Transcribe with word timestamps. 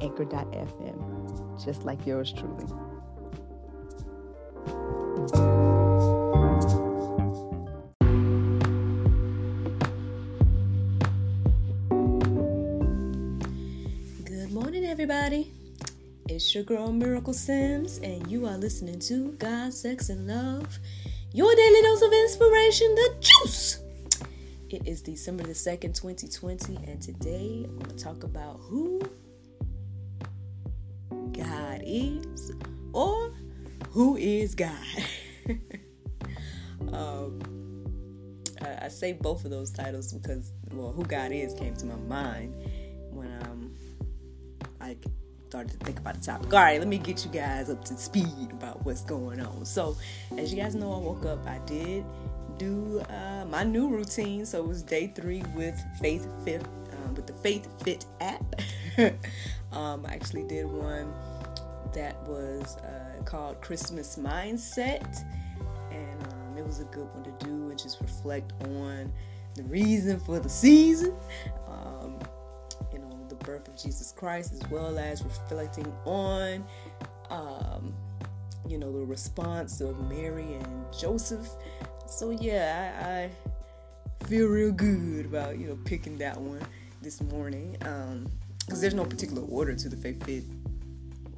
anchor.fm, 0.00 1.64
just 1.64 1.84
like 1.84 2.06
yours 2.06 2.32
truly. 2.32 2.64
Good 14.24 14.52
morning, 14.52 14.84
everybody. 14.84 15.52
It's 16.28 16.54
your 16.54 16.64
girl 16.64 16.92
Miracle 16.92 17.32
Sims, 17.32 17.98
and 17.98 18.30
you 18.30 18.46
are 18.46 18.56
listening 18.56 19.00
to 19.00 19.32
God, 19.32 19.74
Sex, 19.74 20.08
and 20.08 20.26
Love, 20.26 20.78
your 21.32 21.54
daily 21.54 21.82
dose 21.82 22.02
of 22.02 22.12
inspiration, 22.12 22.94
the 22.94 23.14
juice. 23.20 23.80
It 24.70 24.86
is 24.86 25.02
December 25.02 25.42
the 25.42 25.52
2nd, 25.52 26.00
2020, 26.00 26.76
and 26.88 27.02
today 27.02 27.64
I'm 27.68 27.76
going 27.78 27.96
to 27.96 28.04
talk 28.04 28.22
about 28.22 28.60
who 28.60 29.00
is 31.90 32.52
or 32.92 33.32
who 33.90 34.16
is 34.16 34.54
God. 34.54 34.72
um, 36.92 37.40
I, 38.62 38.86
I, 38.86 38.88
say 38.88 39.12
both 39.12 39.44
of 39.44 39.50
those 39.50 39.70
titles 39.70 40.12
because, 40.12 40.52
well, 40.72 40.92
who 40.92 41.04
God 41.04 41.32
is 41.32 41.54
came 41.54 41.74
to 41.76 41.86
my 41.86 41.96
mind 41.96 42.54
when 43.10 43.32
um, 43.42 43.74
I 44.80 44.96
started 45.48 45.78
to 45.78 45.84
think 45.84 45.98
about 45.98 46.14
the 46.14 46.20
topic. 46.20 46.52
All 46.54 46.60
right, 46.60 46.78
let 46.78 46.88
me 46.88 46.98
get 46.98 47.24
you 47.24 47.30
guys 47.30 47.68
up 47.68 47.84
to 47.86 47.96
speed 47.96 48.50
about 48.52 48.84
what's 48.84 49.02
going 49.02 49.40
on. 49.40 49.64
So, 49.64 49.96
as 50.38 50.52
you 50.52 50.60
guys 50.60 50.74
know, 50.74 50.92
I 50.92 50.98
woke 50.98 51.26
up, 51.26 51.44
I 51.46 51.58
did 51.66 52.04
do 52.60 53.00
uh, 53.08 53.46
my 53.46 53.64
new 53.64 53.88
routine. 53.88 54.44
So 54.44 54.58
it 54.62 54.68
was 54.68 54.82
day 54.82 55.12
three 55.16 55.42
with 55.56 55.82
Faith 55.98 56.28
Fit, 56.44 56.62
um, 56.92 57.14
with 57.14 57.26
the 57.26 57.32
Faith 57.32 57.66
Fit 57.82 58.04
app. 58.20 58.44
um, 59.72 60.04
I 60.06 60.12
actually 60.12 60.44
did 60.44 60.66
one 60.66 61.12
that 61.94 62.22
was 62.26 62.76
uh, 62.78 63.22
called 63.24 63.60
Christmas 63.60 64.16
Mindset, 64.16 65.24
and 65.90 66.22
um, 66.32 66.58
it 66.58 66.66
was 66.66 66.80
a 66.80 66.84
good 66.84 67.08
one 67.14 67.24
to 67.24 67.44
do 67.44 67.70
and 67.70 67.78
just 67.78 68.00
reflect 68.00 68.52
on 68.64 69.12
the 69.54 69.62
reason 69.64 70.20
for 70.20 70.38
the 70.38 70.48
season. 70.48 71.14
Um, 71.68 72.18
you 72.92 72.98
know, 72.98 73.10
the 73.28 73.36
birth 73.36 73.68
of 73.68 73.76
Jesus 73.76 74.12
Christ, 74.16 74.52
as 74.52 74.70
well 74.70 74.98
as 74.98 75.22
reflecting 75.22 75.92
on 76.04 76.64
um, 77.30 77.94
you 78.68 78.78
know, 78.78 78.92
the 78.92 79.04
response 79.04 79.80
of 79.80 79.98
Mary 80.08 80.54
and 80.54 80.84
Joseph 80.96 81.48
so 82.10 82.30
yeah, 82.30 82.92
I, 83.00 84.24
I, 84.24 84.26
feel 84.26 84.48
real 84.48 84.72
good 84.72 85.26
about 85.26 85.58
you 85.58 85.68
know 85.68 85.78
picking 85.84 86.18
that 86.18 86.36
one 86.36 86.60
this 87.00 87.22
morning. 87.22 87.76
Um, 87.82 88.26
because 88.66 88.80
there's 88.80 88.94
no 88.94 89.04
particular 89.04 89.42
order 89.42 89.74
to 89.74 89.88
the 89.88 89.96
faith 89.96 90.24
fit 90.24 90.44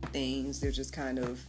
things. 0.06 0.60
They're 0.60 0.70
just 0.70 0.92
kind 0.92 1.18
of 1.18 1.44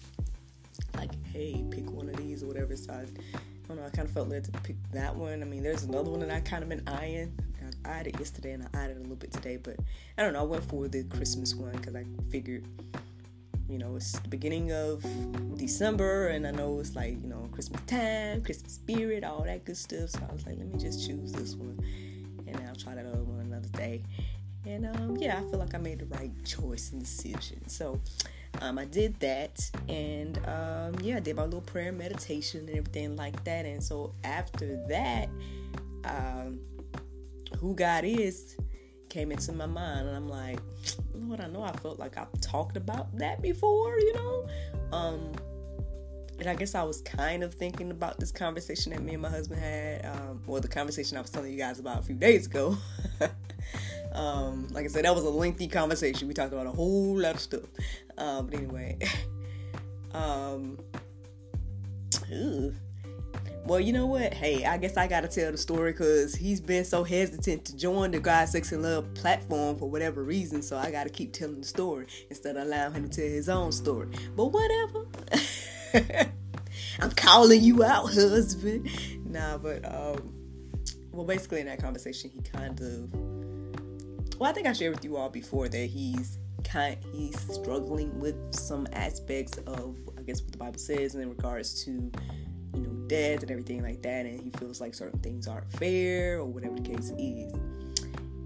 like, 0.96 1.12
hey, 1.26 1.64
pick 1.70 1.90
one 1.92 2.10
of 2.10 2.18
these 2.18 2.44
or 2.44 2.48
whatever. 2.48 2.76
So 2.76 2.94
I, 2.94 2.98
I 2.98 3.38
don't 3.68 3.78
know. 3.78 3.86
I 3.86 3.90
kind 3.90 4.08
of 4.08 4.14
felt 4.14 4.30
led 4.30 4.44
to 4.46 4.52
pick 4.62 4.76
that 4.92 5.16
one. 5.16 5.42
I 5.42 5.46
mean, 5.46 5.64
there's 5.64 5.84
another 5.84 6.10
one 6.10 6.20
that 6.22 6.32
I 6.32 6.40
kind 6.40 6.64
of 6.64 6.70
been 6.70 6.88
eyeing. 6.88 7.38
I 7.86 8.00
eyed 8.00 8.08
it 8.08 8.20
yesterday 8.20 8.54
and 8.54 8.68
I 8.74 8.84
eyed 8.84 8.92
it 8.92 8.98
a 8.98 9.00
little 9.00 9.16
bit 9.16 9.32
today, 9.32 9.58
but 9.58 9.78
I 10.18 10.22
don't 10.22 10.34
know. 10.34 10.40
I 10.40 10.44
went 10.44 10.64
for 10.66 10.88
the 10.88 11.04
Christmas 11.04 11.56
one 11.56 11.72
because 11.74 11.96
I 11.96 12.06
figured 12.30 12.66
you 13.70 13.78
know, 13.78 13.96
it's 13.96 14.12
the 14.20 14.30
beginning 14.30 14.72
of 14.72 15.04
December, 15.58 16.28
and 16.28 16.46
I 16.46 16.52
know 16.52 16.80
it's 16.80 16.96
like, 16.96 17.22
you 17.22 17.30
know, 17.30 17.50
Christmas 17.52 17.82
time, 17.88 18.44
Christmas 18.44 18.74
spirit, 18.74 19.24
all 19.24 19.44
that 19.44 19.66
good 19.66 19.78
stuff. 19.78 20.10
So 20.10 20.20
I 20.30 20.34
was 20.34 20.46
like, 20.46 20.58
let 20.58 20.68
me 20.68 20.78
just 20.78 21.08
choose 21.08 21.32
this 21.32 21.56
one, 21.56 21.80
and 22.46 22.62
I'll 22.68 22.76
try 22.76 22.94
that 22.94 23.06
other 23.06 23.24
one 23.24 23.40
another 23.40 23.70
day. 23.70 24.04
And 24.66 24.86
um, 24.86 25.18
yeah, 25.18 25.40
I 25.40 25.50
feel 25.50 25.60
like 25.60 25.74
I 25.74 25.78
made 25.78 26.00
the 26.00 26.06
right 26.06 26.32
choice 26.44 26.92
and 26.92 27.02
decision. 27.02 27.68
So 27.68 28.00
um, 28.62 28.78
I 28.78 28.86
did 28.86 29.20
that, 29.20 29.70
and 29.90 30.38
um, 30.48 30.96
yeah, 31.02 31.18
I 31.18 31.20
did 31.20 31.36
my 31.36 31.44
little 31.44 31.62
prayer 31.62 31.92
meditation 31.92 32.62
and 32.62 32.70
everything 32.70 33.16
like 33.16 33.44
that. 33.44 33.66
And 33.66 33.84
so 33.84 34.14
after 34.24 34.84
that, 34.88 35.30
um, 36.06 36.60
who 37.60 37.76
God 37.76 38.04
is 38.06 38.56
came 39.10 39.32
into 39.32 39.52
my 39.54 39.66
mind, 39.66 40.08
and 40.08 40.16
I'm 40.16 40.30
like, 40.30 40.60
Lord, 41.14 41.40
I 41.40 41.48
know 41.48 41.64
I 41.64 41.72
felt 41.78 42.00
like 42.00 42.18
I've 42.18 42.40
talked 42.42 42.78
about 42.78 43.18
that 43.18 43.42
before, 43.42 43.98
you 44.00 44.14
know. 44.14 44.48
Um, 44.92 45.32
and 46.40 46.48
I 46.48 46.56
guess 46.56 46.76
I 46.76 46.84
was 46.84 47.02
kind 47.02 47.44
of 47.44 47.54
thinking 47.54 47.92
about 47.92 48.20
this 48.20 48.32
conversation 48.32 48.92
that 48.92 49.02
me 49.02 49.14
and 49.14 49.22
my 49.22 49.30
husband 49.30 49.62
had, 49.62 50.06
um, 50.06 50.42
or 50.48 50.60
the 50.60 50.68
conversation 50.68 51.18
I 51.18 51.22
was 51.22 51.30
telling 51.30 51.52
you 51.52 51.58
guys 51.58 51.80
about 51.80 52.00
a 52.00 52.04
few 52.04 52.16
days 52.16 52.48
ago. 52.48 52.78
um, 54.14 54.68
like 54.70 54.86
I 54.86 54.88
said, 54.88 55.06
that 55.06 55.16
was 55.16 55.24
a 55.24 55.30
lengthy 55.30 55.68
conversation. 55.68 56.28
We 56.28 56.34
talked 56.34 56.54
about 56.54 56.68
a 56.68 56.72
whole 56.72 57.20
lot 57.20 57.36
of 57.36 57.42
stuff. 57.42 57.66
Um, 58.18 58.48
but 58.48 58.60
anyway, 58.60 59.00
um, 60.14 60.78
well, 63.66 63.80
you 63.80 63.94
know 63.94 64.06
what? 64.06 64.34
Hey, 64.34 64.66
I 64.66 64.78
guess 64.78 64.98
I 64.98 65.08
gotta 65.08 65.28
tell 65.28 65.52
the 65.52 65.58
story 65.58 65.94
because 65.94 66.36
he's 66.36 66.60
been 66.60 66.84
so 66.84 67.04
hesitant 67.04 67.66
to 67.66 67.78
join 67.78 68.12
the 68.12 68.20
God, 68.20 68.50
Sex, 68.50 68.72
and 68.72 68.84
Love 68.84 69.14
platform 69.14 69.78
for 69.78 69.90
whatever 69.90 70.24
reason. 70.24 70.62
So 70.62 70.78
I 70.78 70.92
gotta 70.92 71.10
keep 71.10 71.34
telling 71.34 71.62
the 71.62 71.68
story 71.68 72.08
instead 72.30 72.58
of 72.58 72.68
allowing 72.68 72.94
him 72.94 73.10
to 73.10 73.22
tell 73.22 73.30
his 73.30 73.50
own 73.50 73.72
story. 73.72 74.10
But 74.36 74.48
whatever. 74.48 75.06
I'm 77.00 77.12
calling 77.12 77.64
you 77.64 77.84
out, 77.84 78.14
husband. 78.14 78.90
Nah, 79.26 79.58
but 79.58 79.86
um, 79.86 80.34
well, 81.12 81.26
basically 81.26 81.62
in 81.62 81.68
that 81.68 81.82
conversation, 81.82 82.30
he 82.30 82.42
kind 82.42 82.80
of. 82.82 83.33
Well, 84.44 84.52
I 84.52 84.54
think 84.54 84.68
I 84.68 84.74
shared 84.74 84.94
with 84.94 85.06
you 85.06 85.16
all 85.16 85.30
before 85.30 85.70
that 85.70 85.86
he's 85.86 86.38
kind 86.66 86.98
he's 87.14 87.40
struggling 87.50 88.20
with 88.20 88.36
some 88.54 88.86
aspects 88.92 89.58
of 89.60 89.98
I 90.18 90.22
guess 90.24 90.42
what 90.42 90.52
the 90.52 90.58
Bible 90.58 90.80
says 90.80 91.16
in 91.16 91.30
regards 91.30 91.86
to 91.86 91.92
you 91.92 92.82
know, 92.82 92.90
death 93.08 93.44
and 93.44 93.50
everything 93.50 93.82
like 93.82 94.02
that, 94.02 94.26
and 94.26 94.42
he 94.42 94.50
feels 94.60 94.82
like 94.82 94.96
certain 94.96 95.20
things 95.20 95.48
aren't 95.48 95.72
fair 95.72 96.40
or 96.40 96.46
whatever 96.46 96.76
the 96.76 96.82
case 96.82 97.14
is. 97.18 97.54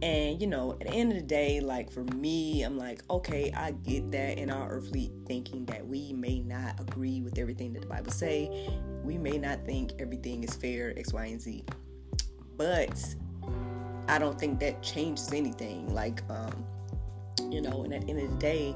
And 0.04 0.40
you 0.40 0.46
know, 0.46 0.74
at 0.74 0.82
the 0.82 0.94
end 0.94 1.14
of 1.14 1.18
the 1.18 1.26
day, 1.26 1.62
like 1.62 1.90
for 1.90 2.04
me, 2.04 2.62
I'm 2.62 2.78
like, 2.78 3.02
okay, 3.10 3.52
I 3.58 3.72
get 3.72 4.12
that 4.12 4.38
in 4.38 4.52
our 4.52 4.70
earthly 4.70 5.12
thinking 5.26 5.66
that 5.66 5.84
we 5.84 6.14
may 6.14 6.42
not 6.42 6.80
agree 6.80 7.22
with 7.22 7.40
everything 7.40 7.74
that 7.74 7.82
the 7.82 7.88
Bible 7.88 8.12
say. 8.12 8.70
We 9.04 9.18
may 9.18 9.40
not 9.40 9.66
think 9.66 9.94
everything 9.98 10.44
is 10.44 10.54
fair, 10.54 10.94
X, 10.96 11.12
Y, 11.12 11.26
and 11.26 11.42
Z. 11.42 11.64
But 12.56 13.16
I 14.08 14.20
don't 14.20 14.40
think 14.40 14.60
that 14.60 14.82
changes 14.82 15.32
anything. 15.34 15.94
Like, 15.94 16.22
um, 16.30 16.66
you 17.50 17.62
know, 17.62 17.84
and 17.84 17.94
at 17.94 18.02
the 18.02 18.10
end 18.10 18.20
of 18.20 18.30
the 18.32 18.38
day, 18.38 18.76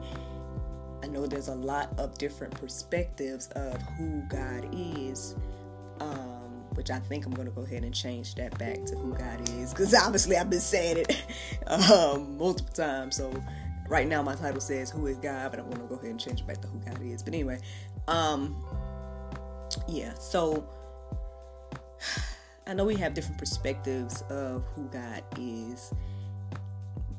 I 1.04 1.08
know 1.08 1.26
there's 1.26 1.48
a 1.48 1.56
lot 1.56 1.98
of 1.98 2.18
different 2.18 2.54
perspectives 2.60 3.48
of 3.50 3.82
who 3.98 4.22
God 4.30 4.68
is, 4.72 5.36
um, 6.00 6.64
which 6.76 6.92
I 6.92 7.00
think 7.00 7.26
I'm 7.26 7.34
going 7.34 7.48
to 7.48 7.54
go 7.54 7.64
ahead 7.64 7.84
and 7.84 7.94
change 7.94 8.36
that 8.36 8.58
back 8.60 8.86
to 8.86 8.96
who 8.96 9.14
God 9.14 9.50
is 9.50 9.72
because 9.74 9.94
obviously 9.94 10.38
I've 10.38 10.50
been 10.50 10.60
saying 10.60 10.98
it 10.98 11.24
um, 11.68 12.38
multiple 12.38 12.74
times. 12.74 13.16
So 13.16 13.34
right 13.88 14.08
now 14.08 14.22
my 14.22 14.36
title 14.36 14.62
says 14.62 14.90
Who 14.92 15.08
is 15.08 15.18
God, 15.18 15.52
but 15.52 15.60
I'm 15.60 15.70
going 15.70 15.82
to 15.82 15.88
go 15.88 15.96
ahead 15.96 16.12
and 16.12 16.20
change 16.20 16.42
it 16.42 16.48
back 16.48 16.62
to 16.62 16.68
who 16.68 16.80
God 16.80 17.02
is. 17.02 17.24
But 17.24 17.34
anyway, 17.34 17.60
um, 18.08 18.56
yeah, 19.88 20.14
so 20.16 20.68
I 22.68 22.74
know 22.74 22.86
we 22.86 22.96
have 22.96 23.14
different 23.14 23.38
perspectives 23.38 24.22
of 24.30 24.64
who 24.76 24.88
God 24.90 25.24
is, 25.38 25.94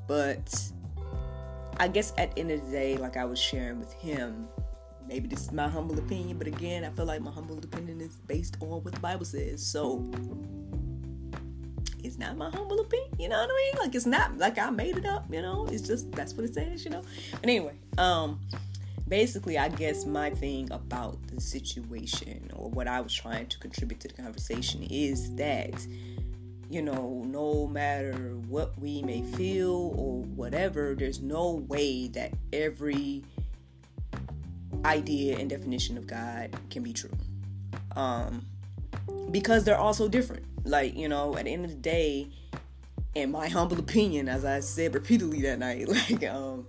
but 0.06 0.73
I 1.79 1.89
guess 1.89 2.12
at 2.17 2.35
the 2.35 2.41
end 2.41 2.50
of 2.53 2.65
the 2.65 2.71
day, 2.71 2.97
like 2.97 3.17
I 3.17 3.25
was 3.25 3.39
sharing 3.39 3.79
with 3.81 3.93
him, 3.93 4.49
maybe 5.06 5.29
this 5.29 5.43
is 5.43 5.53
my 5.53 5.69
humble 5.69 5.99
opinion, 5.99 6.39
but 6.39 6.47
again, 6.47 6.85
I 6.85 6.91
feel 6.91 7.06
like 7.06 7.23
my 7.23 7.31
humble 7.31 7.59
opinion 7.59 8.00
is 8.00 8.17
based 8.27 8.56
on 8.61 8.69
what 8.69 8.94
the 8.94 9.00
Bible 9.00 9.25
says. 9.25 9.67
So 9.67 10.09
it's 12.05 12.19
not 12.19 12.37
my 12.37 12.50
humble 12.50 12.81
opinion, 12.81 13.11
you 13.19 13.29
know 13.29 13.39
what 13.39 13.50
I 13.50 13.55
mean? 13.55 13.83
Like 13.85 13.94
it's 13.94 14.06
not 14.06 14.39
like 14.39 14.59
I 14.59 14.71
made 14.71 14.97
it 14.97 15.06
up, 15.06 15.27
you 15.33 15.43
know. 15.43 15.67
It's 15.71 15.83
just 15.83 16.11
that's 16.12 16.35
what 16.35 16.44
it 16.44 16.55
says, 16.55 16.85
you 16.85 16.91
know. 16.91 17.03
But 17.33 17.44
anyway, 17.44 17.75
um 17.99 18.41
basically 19.12 19.59
I 19.59 19.69
guess 19.69 20.06
my 20.06 20.31
thing 20.31 20.73
about 20.73 21.19
the 21.26 21.38
situation 21.38 22.50
or 22.55 22.70
what 22.70 22.88
I 22.88 23.03
was 23.03 23.12
trying 23.12 23.47
to 23.49 23.59
contribute 23.59 24.00
to 24.00 24.09
the 24.09 24.14
conversation 24.14 24.85
is 24.85 25.37
that 25.37 25.87
you 26.70 26.81
know, 26.81 27.23
no 27.26 27.67
matter 27.67 28.14
what 28.49 28.73
we 28.81 29.03
may 29.03 29.20
feel 29.20 29.93
or 29.99 30.23
whatever, 30.23 30.94
there's 30.94 31.20
no 31.20 31.62
way 31.69 32.09
that 32.09 32.32
every 32.55 33.23
idea 34.87 35.37
and 35.37 35.50
definition 35.50 35.99
of 35.99 36.06
God 36.06 36.49
can 36.70 36.82
be 36.82 36.94
true. 36.94 37.11
Um, 37.94 38.47
because 39.31 39.65
they're 39.65 39.76
all 39.76 39.93
so 39.93 40.08
different. 40.08 40.47
Like, 40.65 40.97
you 40.97 41.11
know, 41.11 41.37
at 41.37 41.44
the 41.44 41.53
end 41.53 41.67
of 41.67 41.70
the 41.73 41.76
day, 41.76 42.31
in 43.15 43.31
my 43.31 43.49
humble 43.58 43.79
opinion, 43.79 44.31
as 44.31 44.47
I 44.47 44.61
said 44.61 44.94
repeatedly 44.94 45.43
that 45.43 45.58
night, 45.58 45.87
like, 46.11 46.25
um, 46.25 46.67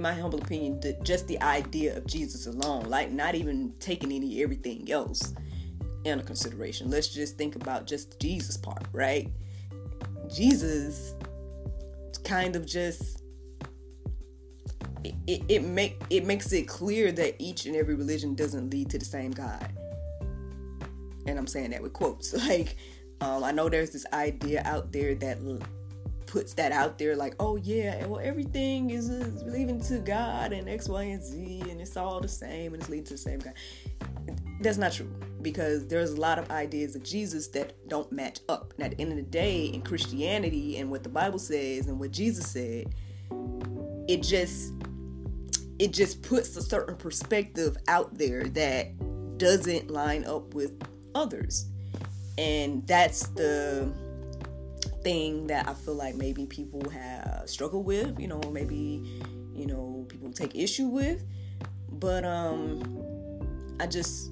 in 0.00 0.02
my 0.02 0.14
humble 0.14 0.40
opinion, 0.40 0.80
the, 0.80 0.94
just 1.02 1.28
the 1.28 1.38
idea 1.42 1.94
of 1.94 2.06
Jesus 2.06 2.46
alone, 2.46 2.84
like 2.84 3.10
not 3.10 3.34
even 3.34 3.74
taking 3.80 4.10
any 4.10 4.42
everything 4.42 4.90
else 4.90 5.34
into 6.04 6.24
consideration. 6.24 6.90
Let's 6.90 7.08
just 7.08 7.36
think 7.36 7.54
about 7.54 7.86
just 7.86 8.18
Jesus 8.18 8.56
part, 8.56 8.86
right? 8.92 9.30
Jesus 10.34 11.14
kind 12.24 12.56
of 12.56 12.64
just 12.64 13.22
it, 15.04 15.14
it, 15.26 15.42
it 15.48 15.64
make 15.64 16.00
it 16.08 16.24
makes 16.24 16.50
it 16.52 16.66
clear 16.66 17.12
that 17.12 17.34
each 17.38 17.66
and 17.66 17.76
every 17.76 17.94
religion 17.94 18.34
doesn't 18.34 18.70
lead 18.70 18.88
to 18.90 18.98
the 18.98 19.04
same 19.04 19.32
God. 19.32 19.70
And 21.26 21.38
I'm 21.38 21.46
saying 21.46 21.72
that 21.72 21.82
with 21.82 21.92
quotes. 21.92 22.32
Like, 22.48 22.76
um, 23.20 23.44
I 23.44 23.52
know 23.52 23.68
there's 23.68 23.90
this 23.90 24.06
idea 24.14 24.62
out 24.64 24.92
there 24.92 25.14
that 25.16 25.42
puts 26.30 26.54
that 26.54 26.70
out 26.70 26.96
there 26.96 27.16
like, 27.16 27.34
oh 27.40 27.56
yeah, 27.56 28.06
well 28.06 28.20
everything 28.22 28.90
is, 28.90 29.08
is 29.08 29.42
leading 29.42 29.80
to 29.82 29.98
God 29.98 30.52
and 30.52 30.68
X, 30.68 30.88
Y, 30.88 31.02
and 31.02 31.22
Z, 31.22 31.64
and 31.68 31.80
it's 31.80 31.96
all 31.96 32.20
the 32.20 32.28
same 32.28 32.72
and 32.72 32.80
it's 32.80 32.88
leading 32.88 33.06
to 33.06 33.14
the 33.14 33.18
same 33.18 33.40
God. 33.40 33.54
That's 34.60 34.78
not 34.78 34.92
true 34.92 35.10
because 35.42 35.86
there's 35.88 36.12
a 36.12 36.20
lot 36.20 36.38
of 36.38 36.50
ideas 36.50 36.94
of 36.94 37.02
Jesus 37.02 37.48
that 37.48 37.88
don't 37.88 38.10
match 38.12 38.40
up. 38.48 38.74
And 38.76 38.84
at 38.84 38.96
the 38.96 39.02
end 39.02 39.10
of 39.10 39.16
the 39.16 39.22
day, 39.22 39.64
in 39.66 39.82
Christianity 39.82 40.78
and 40.78 40.90
what 40.90 41.02
the 41.02 41.08
Bible 41.08 41.38
says 41.38 41.88
and 41.88 41.98
what 41.98 42.12
Jesus 42.12 42.46
said, 42.46 42.94
it 44.06 44.22
just 44.22 44.72
it 45.80 45.92
just 45.92 46.22
puts 46.22 46.56
a 46.56 46.62
certain 46.62 46.94
perspective 46.94 47.76
out 47.88 48.16
there 48.16 48.44
that 48.44 49.38
doesn't 49.38 49.90
line 49.90 50.24
up 50.26 50.54
with 50.54 50.72
others. 51.14 51.66
And 52.38 52.86
that's 52.86 53.26
the 53.28 53.92
thing 55.02 55.46
that 55.48 55.68
I 55.68 55.74
feel 55.74 55.94
like 55.94 56.14
maybe 56.14 56.46
people 56.46 56.88
have 56.90 57.48
struggled 57.48 57.86
with, 57.86 58.18
you 58.18 58.28
know, 58.28 58.40
maybe, 58.52 59.02
you 59.54 59.66
know, 59.66 60.06
people 60.08 60.32
take 60.32 60.54
issue 60.54 60.86
with. 60.86 61.24
But 61.90 62.24
um 62.24 63.02
I 63.78 63.86
just 63.86 64.30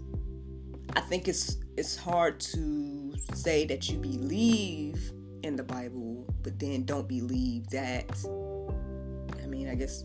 I 0.95 1.01
think 1.01 1.29
it's 1.29 1.59
it's 1.77 1.97
hard 1.97 2.41
to 2.41 3.15
say 3.35 3.65
that 3.67 3.89
you 3.89 3.99
believe 3.99 5.13
in 5.43 5.57
the 5.57 5.63
Bible, 5.63 6.27
but 6.43 6.59
then 6.59 6.85
don't 6.85 7.09
believe 7.09 7.69
that 7.71 8.11
I 9.43 9.47
mean, 9.47 9.69
I 9.69 9.75
guess 9.75 10.05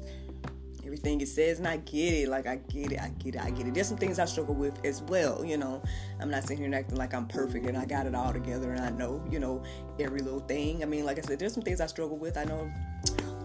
everything 0.94 1.22
it 1.22 1.28
says, 1.28 1.58
and 1.58 1.68
I 1.68 1.78
get 1.78 2.14
it. 2.14 2.30
Like 2.30 2.46
I 2.46 2.58
get 2.58 2.92
it, 2.92 3.00
I 3.00 3.10
get 3.18 3.36
it, 3.36 3.42
I 3.42 3.50
get 3.50 3.66
it. 3.68 3.74
There's 3.74 3.88
some 3.88 3.98
things 3.98 4.20
I 4.20 4.26
struggle 4.26 4.54
with 4.54 4.86
as 4.86 5.02
well. 5.02 5.44
You 5.44 5.58
know, 5.58 5.82
I'm 6.20 6.30
not 6.30 6.44
sitting 6.44 6.60
here 6.60 6.74
acting 6.76 6.98
like 6.98 7.16
I'm 7.16 7.26
perfect 7.28 7.66
and 7.66 7.76
I 7.76 7.86
got 7.86 8.06
it 8.06 8.14
all 8.14 8.32
together 8.32 8.72
and 8.72 8.82
I 8.82 8.92
know, 8.92 9.24
you 9.32 9.40
know, 9.40 9.64
every 10.00 10.20
little 10.20 10.42
thing. 10.42 10.84
I 10.84 10.86
mean, 10.86 11.04
like 11.04 11.18
I 11.18 11.22
said, 11.22 11.40
there's 11.40 11.54
some 11.54 11.64
things 11.64 11.82
I 11.82 11.88
struggle 11.88 12.18
with. 12.18 12.38
I 12.38 12.44
know. 12.44 12.72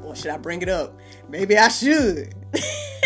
Or 0.05 0.15
should 0.15 0.31
I 0.31 0.37
bring 0.37 0.61
it 0.61 0.69
up? 0.69 0.99
Maybe 1.29 1.57
I 1.57 1.69
should. 1.69 2.35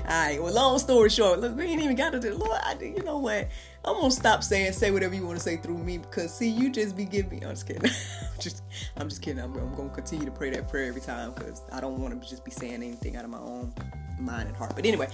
All 0.00 0.08
right. 0.08 0.42
Well, 0.42 0.52
long 0.52 0.78
story 0.78 1.10
short, 1.10 1.40
look, 1.40 1.56
we 1.56 1.64
ain't 1.64 1.82
even 1.82 1.96
got 1.96 2.10
to 2.10 2.18
the 2.18 2.34
Lord. 2.34 2.58
I, 2.62 2.76
you 2.80 3.02
know 3.02 3.18
what? 3.18 3.48
I'm 3.84 3.94
gonna 3.94 4.10
stop 4.10 4.42
saying 4.42 4.72
say 4.72 4.90
whatever 4.90 5.14
you 5.14 5.24
want 5.24 5.38
to 5.38 5.42
say 5.42 5.56
through 5.56 5.78
me 5.78 5.98
because 5.98 6.34
see, 6.34 6.48
you 6.48 6.70
just 6.70 6.96
be 6.96 7.04
giving 7.04 7.38
me. 7.38 7.46
I'm 7.46 7.50
just 7.50 7.66
kidding. 7.66 7.82
I'm 8.22 8.40
just, 8.40 8.62
I'm 8.96 9.08
just 9.08 9.22
kidding. 9.22 9.42
I'm, 9.42 9.54
I'm, 9.56 9.74
gonna 9.74 9.90
continue 9.90 10.24
to 10.24 10.32
pray 10.32 10.50
that 10.50 10.68
prayer 10.68 10.88
every 10.88 11.00
time 11.00 11.32
because 11.32 11.62
I 11.72 11.80
don't 11.80 11.98
want 11.98 12.20
to 12.20 12.28
just 12.28 12.44
be 12.44 12.50
saying 12.50 12.74
anything 12.74 13.16
out 13.16 13.24
of 13.24 13.30
my 13.30 13.38
own 13.38 13.72
mind 14.18 14.48
and 14.48 14.56
heart. 14.56 14.74
But 14.74 14.86
anyway, 14.86 15.08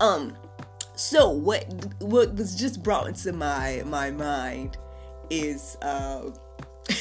um, 0.00 0.36
so 0.94 1.30
what 1.30 1.64
what 2.00 2.34
was 2.34 2.54
just 2.54 2.82
brought 2.82 3.08
into 3.08 3.32
my 3.32 3.82
my 3.86 4.10
mind 4.10 4.76
is 5.30 5.76
uh. 5.82 6.30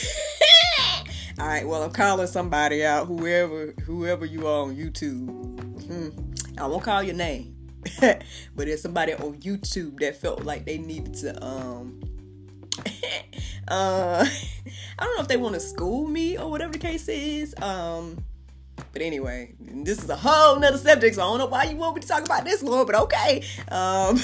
All 1.40 1.46
right, 1.46 1.68
well, 1.68 1.84
I'm 1.84 1.92
calling 1.92 2.26
somebody 2.26 2.84
out, 2.84 3.06
whoever 3.06 3.74
whoever 3.84 4.26
you 4.26 4.48
are 4.48 4.64
on 4.64 4.76
YouTube. 4.76 5.28
Hmm. 5.86 6.37
I 6.58 6.68
won't 6.68 6.84
call 6.84 7.04
your 7.04 7.16
name, 7.16 7.56
but 8.00 8.24
there's 8.56 8.82
somebody 8.82 9.14
on 9.14 9.40
YouTube 9.40 10.00
that 10.00 10.18
felt 10.18 10.44
like 10.44 10.66
they 10.66 10.78
needed 10.78 11.14
to 11.16 11.44
um 11.44 12.00
uh 13.68 14.26
I 15.00 15.04
don't 15.04 15.16
know 15.16 15.22
if 15.22 15.28
they 15.28 15.38
want 15.38 15.56
to 15.56 15.60
school 15.60 16.08
me 16.08 16.38
or 16.38 16.50
whatever 16.50 16.74
the 16.74 16.80
case 16.80 17.08
is. 17.08 17.54
Um 17.62 18.24
but 18.94 19.02
anyway, 19.02 19.54
this 19.60 20.04
is 20.04 20.10
a 20.10 20.16
whole 20.16 20.60
nother 20.60 20.78
subject, 20.78 21.16
so 21.16 21.22
I 21.22 21.26
don't 21.26 21.40
know 21.40 21.46
why 21.48 21.66
you 21.66 21.76
want 21.76 21.96
me 21.96 22.02
to 22.02 22.08
talk 22.08 22.24
about 22.24 22.46
this, 22.46 22.64
Lord, 22.64 22.88
but 22.88 22.96
okay. 22.96 23.44
Um, 23.70 24.20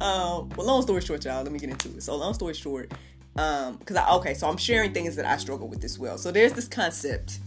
um 0.00 0.48
well 0.50 0.66
long 0.66 0.82
story 0.82 1.00
short, 1.00 1.24
y'all, 1.24 1.42
let 1.42 1.52
me 1.52 1.58
get 1.58 1.70
into 1.70 1.88
it. 1.88 2.02
So 2.02 2.16
long 2.16 2.34
story 2.34 2.54
short, 2.54 2.92
um, 3.36 3.76
because 3.76 3.96
I 3.96 4.08
okay, 4.16 4.34
so 4.34 4.48
I'm 4.48 4.56
sharing 4.56 4.92
things 4.92 5.16
that 5.16 5.24
I 5.24 5.36
struggle 5.36 5.68
with 5.68 5.82
as 5.84 5.98
well. 5.98 6.18
So 6.18 6.30
there's 6.30 6.52
this 6.52 6.68
concept 6.68 7.38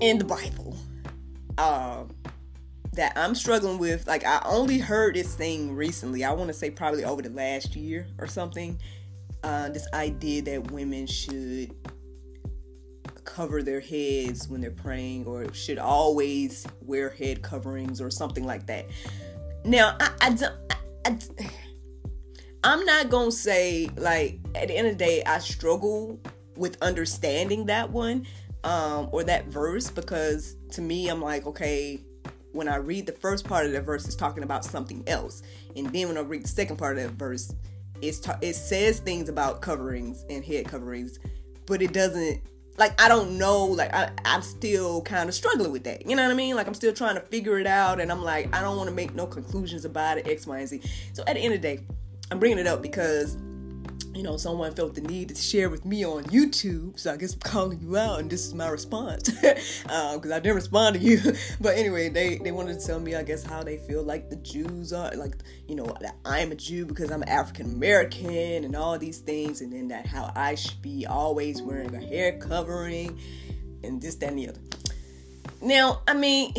in 0.00 0.18
the 0.18 0.24
Bible. 0.24 0.76
Um 1.58 2.10
that 2.94 3.12
I'm 3.16 3.34
struggling 3.34 3.78
with. 3.78 4.06
Like 4.06 4.24
I 4.24 4.40
only 4.44 4.78
heard 4.78 5.14
this 5.16 5.34
thing 5.34 5.74
recently. 5.74 6.24
I 6.24 6.32
want 6.32 6.48
to 6.48 6.54
say 6.54 6.70
probably 6.70 7.04
over 7.04 7.22
the 7.22 7.30
last 7.30 7.76
year 7.76 8.06
or 8.18 8.26
something. 8.26 8.78
Uh, 9.42 9.68
this 9.68 9.86
idea 9.92 10.40
that 10.42 10.70
women 10.70 11.06
should 11.06 11.74
cover 13.24 13.62
their 13.62 13.80
heads 13.80 14.48
when 14.48 14.60
they're 14.60 14.70
praying, 14.70 15.26
or 15.26 15.52
should 15.52 15.78
always 15.78 16.66
wear 16.80 17.10
head 17.10 17.42
coverings, 17.42 18.00
or 18.00 18.10
something 18.10 18.44
like 18.44 18.66
that. 18.66 18.86
Now, 19.64 19.96
I, 20.00 20.10
I 20.20 20.30
don't. 20.30 20.54
I, 20.70 20.76
I, 21.06 21.18
I'm 22.64 22.86
not 22.86 23.10
gonna 23.10 23.30
say 23.30 23.90
like 23.96 24.38
at 24.54 24.68
the 24.68 24.76
end 24.76 24.86
of 24.86 24.96
the 24.96 25.04
day 25.04 25.22
I 25.24 25.38
struggle 25.38 26.18
with 26.56 26.80
understanding 26.80 27.66
that 27.66 27.90
one 27.90 28.26
um, 28.64 29.08
or 29.12 29.22
that 29.24 29.46
verse 29.46 29.90
because 29.90 30.56
to 30.72 30.80
me 30.80 31.08
I'm 31.08 31.22
like 31.22 31.46
okay 31.46 32.00
when 32.54 32.68
I 32.68 32.76
read 32.76 33.04
the 33.04 33.12
first 33.12 33.46
part 33.46 33.66
of 33.66 33.72
the 33.72 33.80
verse, 33.80 34.06
it's 34.06 34.14
talking 34.14 34.44
about 34.44 34.64
something 34.64 35.02
else. 35.08 35.42
And 35.76 35.92
then 35.92 36.06
when 36.06 36.16
I 36.16 36.20
read 36.20 36.44
the 36.44 36.48
second 36.48 36.76
part 36.76 36.96
of 36.96 37.02
that 37.02 37.12
verse, 37.12 37.52
it's 38.00 38.20
ta- 38.20 38.38
it 38.40 38.54
says 38.54 39.00
things 39.00 39.28
about 39.28 39.60
coverings 39.60 40.24
and 40.30 40.44
head 40.44 40.66
coverings, 40.66 41.18
but 41.66 41.82
it 41.82 41.92
doesn't 41.92 42.40
like 42.78 43.00
I 43.00 43.08
don't 43.08 43.38
know, 43.38 43.64
like 43.64 43.92
I, 43.92 44.10
I'm 44.24 44.42
still 44.42 45.02
kind 45.02 45.28
of 45.28 45.34
struggling 45.34 45.72
with 45.72 45.84
that. 45.84 46.06
You 46.06 46.14
know 46.14 46.22
what 46.22 46.30
I 46.30 46.34
mean? 46.34 46.54
Like 46.54 46.68
I'm 46.68 46.74
still 46.74 46.92
trying 46.92 47.16
to 47.16 47.20
figure 47.20 47.58
it 47.58 47.66
out 47.66 48.00
and 48.00 48.10
I'm 48.10 48.22
like, 48.22 48.54
I 48.54 48.60
don't 48.60 48.76
want 48.76 48.88
to 48.88 48.94
make 48.94 49.14
no 49.14 49.26
conclusions 49.26 49.84
about 49.84 50.18
it, 50.18 50.28
X, 50.28 50.46
Y, 50.46 50.58
and 50.58 50.68
Z. 50.68 50.80
So 51.12 51.24
at 51.26 51.34
the 51.34 51.40
end 51.40 51.54
of 51.54 51.62
the 51.62 51.76
day, 51.76 51.84
I'm 52.30 52.38
bringing 52.38 52.58
it 52.58 52.68
up 52.68 52.82
because 52.82 53.36
you 54.14 54.22
know, 54.22 54.36
someone 54.36 54.74
felt 54.74 54.94
the 54.94 55.00
need 55.00 55.28
to 55.30 55.34
share 55.34 55.68
with 55.68 55.84
me 55.84 56.04
on 56.04 56.24
YouTube. 56.24 56.98
So 56.98 57.12
I 57.12 57.16
guess 57.16 57.34
I'm 57.34 57.40
calling 57.40 57.80
you 57.80 57.96
out, 57.96 58.20
and 58.20 58.30
this 58.30 58.46
is 58.46 58.54
my 58.54 58.68
response 58.68 59.28
because 59.30 59.86
um, 60.16 60.32
I 60.32 60.38
didn't 60.38 60.54
respond 60.54 60.96
to 60.96 61.00
you. 61.00 61.20
but 61.60 61.76
anyway, 61.76 62.08
they 62.08 62.38
they 62.38 62.52
wanted 62.52 62.78
to 62.78 62.86
tell 62.86 63.00
me, 63.00 63.14
I 63.14 63.22
guess, 63.22 63.42
how 63.44 63.62
they 63.62 63.78
feel 63.78 64.02
like 64.02 64.30
the 64.30 64.36
Jews 64.36 64.92
are, 64.92 65.10
like 65.16 65.36
you 65.66 65.74
know, 65.74 65.86
that 66.00 66.16
I'm 66.24 66.52
a 66.52 66.54
Jew 66.54 66.86
because 66.86 67.10
I'm 67.10 67.24
African 67.26 67.66
American 67.66 68.64
and 68.64 68.76
all 68.76 68.98
these 68.98 69.18
things, 69.18 69.60
and 69.60 69.72
then 69.72 69.88
that 69.88 70.06
how 70.06 70.32
I 70.36 70.54
should 70.54 70.80
be 70.82 71.06
always 71.06 71.60
wearing 71.62 71.94
a 71.94 72.00
hair 72.00 72.38
covering 72.38 73.18
and 73.82 74.00
this, 74.00 74.16
that, 74.16 74.30
and 74.30 74.38
the 74.38 74.48
other. 74.48 74.60
Now, 75.60 76.02
I 76.06 76.14
mean, 76.14 76.54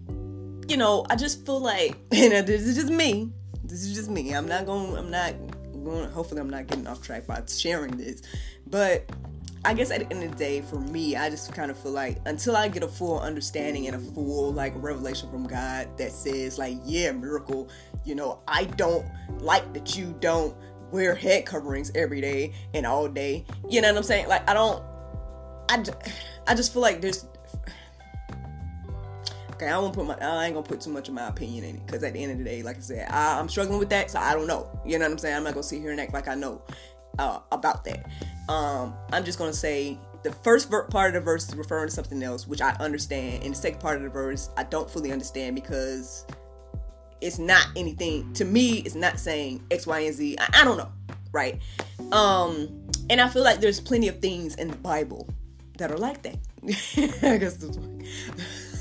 you 0.68 0.76
know, 0.76 1.04
I 1.08 1.16
just 1.16 1.44
feel 1.46 1.60
like, 1.60 1.96
and 2.12 2.46
this 2.46 2.62
is 2.62 2.76
just 2.76 2.92
me. 2.92 3.30
This 3.64 3.84
is 3.84 3.94
just 3.94 4.08
me. 4.08 4.32
I'm 4.32 4.48
not 4.48 4.66
going. 4.66 4.96
I'm 4.96 5.10
not 5.10 5.34
going 5.84 6.08
hopefully 6.10 6.40
I'm 6.40 6.50
not 6.50 6.66
getting 6.66 6.86
off 6.86 7.02
track 7.02 7.26
by 7.26 7.42
sharing 7.46 7.96
this. 7.96 8.22
But 8.66 9.10
I 9.64 9.74
guess 9.74 9.90
at 9.90 10.00
the 10.00 10.14
end 10.14 10.24
of 10.24 10.30
the 10.32 10.36
day, 10.36 10.60
for 10.60 10.78
me, 10.78 11.16
I 11.16 11.30
just 11.30 11.52
kind 11.52 11.70
of 11.70 11.78
feel 11.78 11.92
like 11.92 12.18
until 12.26 12.56
I 12.56 12.68
get 12.68 12.82
a 12.82 12.88
full 12.88 13.18
understanding 13.20 13.86
and 13.86 13.96
a 13.96 13.98
full 13.98 14.52
like 14.52 14.72
revelation 14.76 15.30
from 15.30 15.46
God 15.46 15.96
that 15.98 16.12
says 16.12 16.58
like, 16.58 16.78
yeah, 16.84 17.12
miracle, 17.12 17.68
you 18.04 18.14
know, 18.14 18.40
I 18.46 18.64
don't 18.64 19.06
like 19.40 19.72
that 19.74 19.96
you 19.96 20.14
don't 20.20 20.56
wear 20.90 21.14
head 21.14 21.44
coverings 21.44 21.90
every 21.94 22.20
day 22.20 22.54
and 22.72 22.86
all 22.86 23.08
day. 23.08 23.44
You 23.68 23.80
know 23.80 23.88
what 23.88 23.98
I'm 23.98 24.02
saying? 24.04 24.28
Like 24.28 24.48
I 24.48 24.54
don't, 24.54 24.82
I, 25.68 25.84
I 26.46 26.54
just 26.54 26.72
feel 26.72 26.82
like 26.82 27.00
there's 27.00 27.26
Okay, 29.58 29.68
I 29.68 29.76
won't 29.76 29.92
put 29.92 30.06
my 30.06 30.14
I 30.14 30.44
ain't 30.44 30.54
gonna 30.54 30.64
put 30.64 30.80
too 30.80 30.90
much 30.90 31.08
of 31.08 31.14
my 31.14 31.26
opinion 31.26 31.64
in 31.64 31.76
it 31.76 31.84
because 31.84 32.04
at 32.04 32.12
the 32.12 32.22
end 32.22 32.30
of 32.30 32.38
the 32.38 32.44
day, 32.44 32.62
like 32.62 32.76
I 32.76 32.80
said, 32.80 33.08
I, 33.10 33.40
am 33.40 33.48
struggling 33.48 33.80
with 33.80 33.90
that, 33.90 34.08
so 34.08 34.20
I 34.20 34.32
don't 34.32 34.46
know. 34.46 34.70
You 34.86 35.00
know 35.00 35.06
what 35.06 35.10
I'm 35.12 35.18
saying? 35.18 35.34
I'm 35.34 35.42
not 35.42 35.54
gonna 35.54 35.64
sit 35.64 35.80
here 35.80 35.90
and 35.90 36.00
act 36.00 36.14
like 36.14 36.28
I 36.28 36.36
know 36.36 36.62
uh, 37.18 37.40
about 37.50 37.82
that. 37.84 38.08
Um, 38.48 38.94
I'm 39.12 39.24
just 39.24 39.36
gonna 39.36 39.52
say 39.52 39.98
the 40.22 40.30
first 40.30 40.70
part 40.70 41.08
of 41.08 41.14
the 41.14 41.20
verse 41.20 41.48
is 41.48 41.56
referring 41.56 41.88
to 41.88 41.92
something 41.92 42.22
else, 42.22 42.46
which 42.46 42.60
I 42.60 42.70
understand, 42.78 43.42
and 43.42 43.52
the 43.52 43.58
second 43.58 43.80
part 43.80 43.96
of 43.96 44.04
the 44.04 44.10
verse 44.10 44.48
I 44.56 44.62
don't 44.62 44.88
fully 44.88 45.10
understand 45.10 45.56
because 45.56 46.24
it's 47.20 47.40
not 47.40 47.66
anything 47.74 48.32
to 48.34 48.44
me. 48.44 48.78
It's 48.86 48.94
not 48.94 49.18
saying 49.18 49.64
X, 49.72 49.88
Y, 49.88 49.98
and 49.98 50.14
Z. 50.14 50.36
I, 50.38 50.60
I 50.60 50.64
don't 50.64 50.76
know. 50.76 50.92
right? 51.32 51.60
Um, 52.12 52.86
and 53.10 53.20
I 53.20 53.28
feel 53.28 53.42
like 53.42 53.58
there's 53.58 53.80
plenty 53.80 54.06
of 54.06 54.20
things 54.20 54.54
in 54.54 54.68
the 54.68 54.76
Bible 54.76 55.28
that 55.78 55.90
are 55.90 55.98
like 55.98 56.22
that. 56.22 56.36
I 57.24 57.38
guess 57.38 57.56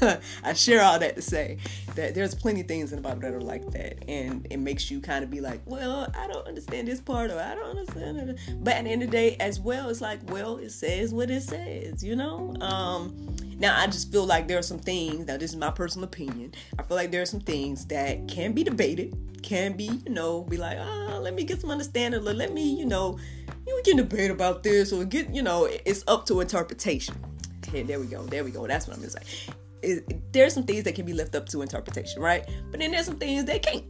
I 0.43 0.53
share 0.53 0.83
all 0.83 0.99
that 0.99 1.15
to 1.15 1.21
say 1.21 1.57
that 1.95 2.13
there's 2.13 2.35
plenty 2.35 2.61
of 2.61 2.67
things 2.67 2.91
in 2.91 2.97
the 2.97 3.01
Bible 3.01 3.21
that 3.21 3.33
are 3.33 3.41
like 3.41 3.69
that, 3.71 4.03
and 4.07 4.45
it 4.49 4.57
makes 4.57 4.91
you 4.91 4.99
kind 4.99 5.23
of 5.23 5.29
be 5.29 5.41
like, 5.41 5.61
well, 5.65 6.07
I 6.15 6.27
don't 6.27 6.47
understand 6.47 6.87
this 6.87 7.01
part, 7.01 7.31
or 7.31 7.39
I 7.39 7.55
don't 7.55 7.77
understand 7.77 8.17
it. 8.17 8.39
But 8.59 8.75
at 8.75 8.83
the 8.85 8.91
end 8.91 9.03
of 9.03 9.09
the 9.09 9.17
day, 9.17 9.35
as 9.39 9.59
well, 9.59 9.89
it's 9.89 10.01
like, 10.01 10.19
well, 10.29 10.57
it 10.57 10.71
says 10.71 11.13
what 11.13 11.29
it 11.29 11.41
says, 11.41 12.03
you 12.03 12.15
know. 12.15 12.55
Um, 12.61 13.35
now 13.57 13.79
I 13.79 13.87
just 13.87 14.11
feel 14.11 14.25
like 14.25 14.47
there 14.47 14.59
are 14.59 14.63
some 14.63 14.79
things. 14.79 15.25
Now 15.27 15.37
this 15.37 15.51
is 15.51 15.57
my 15.57 15.71
personal 15.71 16.05
opinion. 16.05 16.53
I 16.77 16.83
feel 16.83 16.97
like 16.97 17.11
there 17.11 17.21
are 17.21 17.27
some 17.27 17.39
things 17.39 17.85
that 17.87 18.27
can 18.27 18.53
be 18.53 18.63
debated, 18.63 19.15
can 19.41 19.73
be, 19.73 19.85
you 20.05 20.11
know, 20.11 20.43
be 20.43 20.57
like, 20.57 20.77
ah, 20.79 21.15
oh, 21.15 21.19
let 21.19 21.33
me 21.33 21.43
get 21.43 21.61
some 21.61 21.71
understanding, 21.71 22.23
let 22.23 22.53
me, 22.53 22.77
you 22.77 22.85
know, 22.85 23.17
we 23.65 23.81
can 23.83 23.97
debate 23.97 24.31
about 24.31 24.63
this, 24.63 24.93
or 24.93 25.03
get, 25.05 25.33
you 25.33 25.41
know, 25.41 25.65
it's 25.85 26.03
up 26.07 26.25
to 26.27 26.39
interpretation. 26.39 27.15
Okay, 27.67 27.83
there 27.83 27.99
we 27.99 28.05
go, 28.05 28.23
there 28.23 28.43
we 28.43 28.51
go. 28.51 28.65
That's 28.65 28.87
what 28.87 28.95
I'm 28.95 29.01
gonna 29.01 29.11
say 29.11 29.53
there's 30.31 30.53
some 30.53 30.63
things 30.63 30.83
that 30.83 30.95
can 30.95 31.05
be 31.05 31.13
left 31.13 31.35
up 31.35 31.47
to 31.49 31.61
interpretation, 31.61 32.21
right? 32.21 32.47
But 32.71 32.79
then 32.79 32.91
there's 32.91 33.05
some 33.05 33.17
things 33.17 33.45
that 33.45 33.63
can't. 33.63 33.85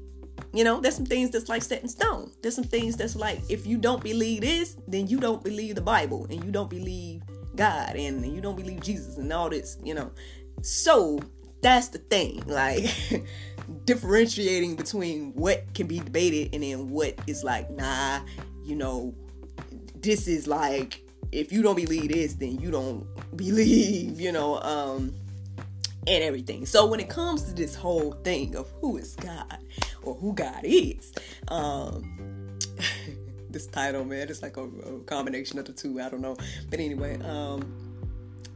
You 0.53 0.63
know, 0.63 0.79
there's 0.79 0.95
some 0.95 1.05
things 1.05 1.31
that's 1.31 1.49
like 1.49 1.61
set 1.61 1.81
in 1.81 1.89
stone. 1.89 2.31
There's 2.41 2.55
some 2.55 2.63
things 2.63 2.95
that's 2.95 3.15
like 3.15 3.41
if 3.49 3.65
you 3.65 3.77
don't 3.77 4.03
believe 4.03 4.41
this, 4.41 4.77
then 4.87 5.07
you 5.07 5.19
don't 5.19 5.43
believe 5.43 5.75
the 5.75 5.81
Bible 5.81 6.25
and 6.29 6.43
you 6.43 6.51
don't 6.51 6.69
believe 6.69 7.21
God 7.55 7.95
and 7.95 8.25
you 8.25 8.39
don't 8.39 8.55
believe 8.55 8.81
Jesus 8.81 9.17
and 9.17 9.31
all 9.33 9.49
this, 9.49 9.77
you 9.83 9.93
know. 9.93 10.11
So 10.61 11.19
that's 11.61 11.89
the 11.89 11.97
thing, 11.97 12.43
like 12.47 12.85
differentiating 13.85 14.75
between 14.75 15.33
what 15.33 15.73
can 15.73 15.87
be 15.87 15.99
debated 15.99 16.53
and 16.53 16.63
then 16.63 16.89
what 16.89 17.15
is 17.27 17.43
like, 17.43 17.69
nah, 17.71 18.21
you 18.63 18.75
know, 18.75 19.13
this 19.95 20.27
is 20.27 20.47
like 20.47 21.01
if 21.31 21.51
you 21.51 21.61
don't 21.61 21.75
believe 21.75 22.09
this, 22.09 22.33
then 22.35 22.59
you 22.59 22.71
don't 22.71 23.05
believe, 23.35 24.19
you 24.19 24.31
know, 24.31 24.61
um 24.61 25.13
and 26.07 26.23
everything. 26.23 26.65
So 26.65 26.85
when 26.85 26.99
it 26.99 27.09
comes 27.09 27.43
to 27.43 27.53
this 27.53 27.75
whole 27.75 28.13
thing 28.23 28.55
of 28.55 28.69
who 28.81 28.97
is 28.97 29.15
God 29.15 29.59
or 30.01 30.15
who 30.15 30.33
God 30.33 30.61
is, 30.63 31.13
um, 31.49 32.57
this 33.49 33.67
title, 33.67 34.05
man, 34.05 34.29
it's 34.29 34.41
like 34.41 34.57
a, 34.57 34.63
a, 34.63 34.99
combination 35.01 35.59
of 35.59 35.65
the 35.65 35.73
two. 35.73 35.99
I 35.99 36.09
don't 36.09 36.21
know, 36.21 36.37
but 36.69 36.79
anyway, 36.79 37.19
um, 37.23 37.73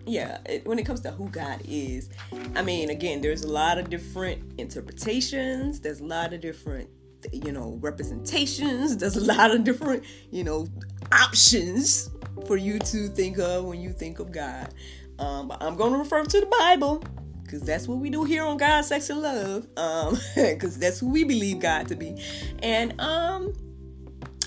yeah, 0.05 0.39
it, 0.45 0.65
when 0.65 0.79
it 0.79 0.85
comes 0.85 1.01
to 1.01 1.11
who 1.11 1.27
God 1.29 1.61
is, 1.67 2.09
I 2.55 2.61
mean, 2.61 2.89
again, 2.89 3.21
there's 3.21 3.43
a 3.43 3.51
lot 3.51 3.77
of 3.77 3.89
different 3.89 4.59
interpretations. 4.59 5.79
There's 5.79 5.99
a 5.99 6.05
lot 6.05 6.33
of 6.33 6.41
different 6.41 6.89
you 7.31 7.51
know 7.51 7.77
representations 7.81 8.97
there's 8.97 9.15
a 9.15 9.23
lot 9.23 9.51
of 9.51 9.63
different 9.63 10.03
you 10.31 10.43
know 10.43 10.67
options 11.11 12.09
for 12.47 12.57
you 12.57 12.79
to 12.79 13.07
think 13.09 13.37
of 13.37 13.65
when 13.65 13.79
you 13.79 13.91
think 13.91 14.17
of 14.17 14.31
god 14.31 14.73
um, 15.19 15.53
i'm 15.61 15.75
going 15.75 15.91
to 15.91 15.99
refer 15.99 16.23
to 16.23 16.39
the 16.39 16.47
bible 16.47 17.03
because 17.51 17.65
that's 17.65 17.85
what 17.85 17.97
we 17.97 18.09
do 18.09 18.23
here 18.23 18.43
on 18.43 18.55
God, 18.55 18.81
Sex, 18.85 19.09
and 19.09 19.21
Love. 19.21 19.67
Um, 19.75 20.17
because 20.35 20.77
that's 20.77 20.99
who 20.99 21.09
we 21.09 21.25
believe 21.25 21.59
God 21.59 21.87
to 21.89 21.95
be. 21.95 22.15
And 22.63 22.99
um, 23.01 23.47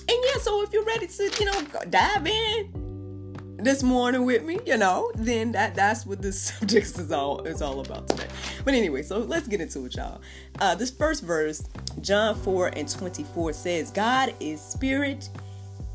and 0.08 0.18
yeah, 0.24 0.40
so 0.40 0.62
if 0.62 0.72
you're 0.72 0.84
ready 0.84 1.06
to, 1.06 1.36
you 1.38 1.44
know, 1.44 1.62
dive 1.90 2.26
in 2.26 3.56
this 3.58 3.82
morning 3.82 4.24
with 4.24 4.42
me, 4.42 4.58
you 4.64 4.78
know, 4.78 5.10
then 5.16 5.52
that 5.52 5.74
that's 5.74 6.06
what 6.06 6.22
this 6.22 6.40
subject 6.58 6.98
is 6.98 7.12
all 7.12 7.42
is 7.42 7.60
all 7.60 7.80
about 7.80 8.08
today. 8.08 8.28
But 8.64 8.72
anyway, 8.72 9.02
so 9.02 9.18
let's 9.18 9.48
get 9.48 9.60
into 9.60 9.84
it, 9.84 9.96
y'all. 9.96 10.22
Uh, 10.58 10.74
this 10.74 10.90
first 10.90 11.22
verse, 11.22 11.62
John 12.00 12.34
4 12.36 12.68
and 12.68 12.88
24 12.88 13.52
says, 13.52 13.90
God 13.90 14.34
is 14.40 14.62
spirit, 14.62 15.28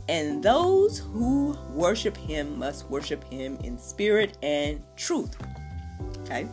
and 0.08 0.44
those 0.44 1.00
who 1.00 1.58
worship 1.72 2.16
him 2.16 2.60
must 2.60 2.88
worship 2.88 3.24
him 3.24 3.58
in 3.64 3.80
spirit 3.80 4.38
and 4.44 4.80
truth. 4.96 5.36
Okay. 6.20 6.48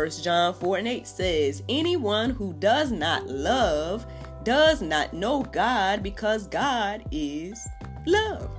1 0.00 0.10
John 0.22 0.54
4 0.54 0.78
and 0.78 0.88
8 0.88 1.06
says, 1.06 1.62
Anyone 1.68 2.30
who 2.30 2.54
does 2.54 2.90
not 2.90 3.26
love 3.26 4.06
does 4.44 4.80
not 4.80 5.12
know 5.12 5.42
God 5.42 6.02
because 6.02 6.46
God 6.46 7.04
is 7.10 7.68
love. 8.06 8.50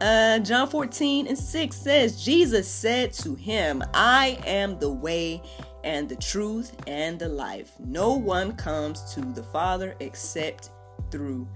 Uh, 0.00 0.40
John 0.40 0.68
14 0.68 1.28
and 1.28 1.38
6 1.38 1.76
says, 1.76 2.24
Jesus 2.24 2.68
said 2.68 3.12
to 3.12 3.36
him, 3.36 3.84
I 3.94 4.40
am 4.46 4.80
the 4.80 4.90
way 4.90 5.40
and 5.84 6.08
the 6.08 6.16
truth 6.16 6.74
and 6.88 7.20
the 7.20 7.28
life. 7.28 7.70
No 7.78 8.14
one 8.14 8.56
comes 8.56 9.14
to 9.14 9.20
the 9.20 9.44
Father 9.44 9.94
except 10.00 10.70
through 11.12 11.46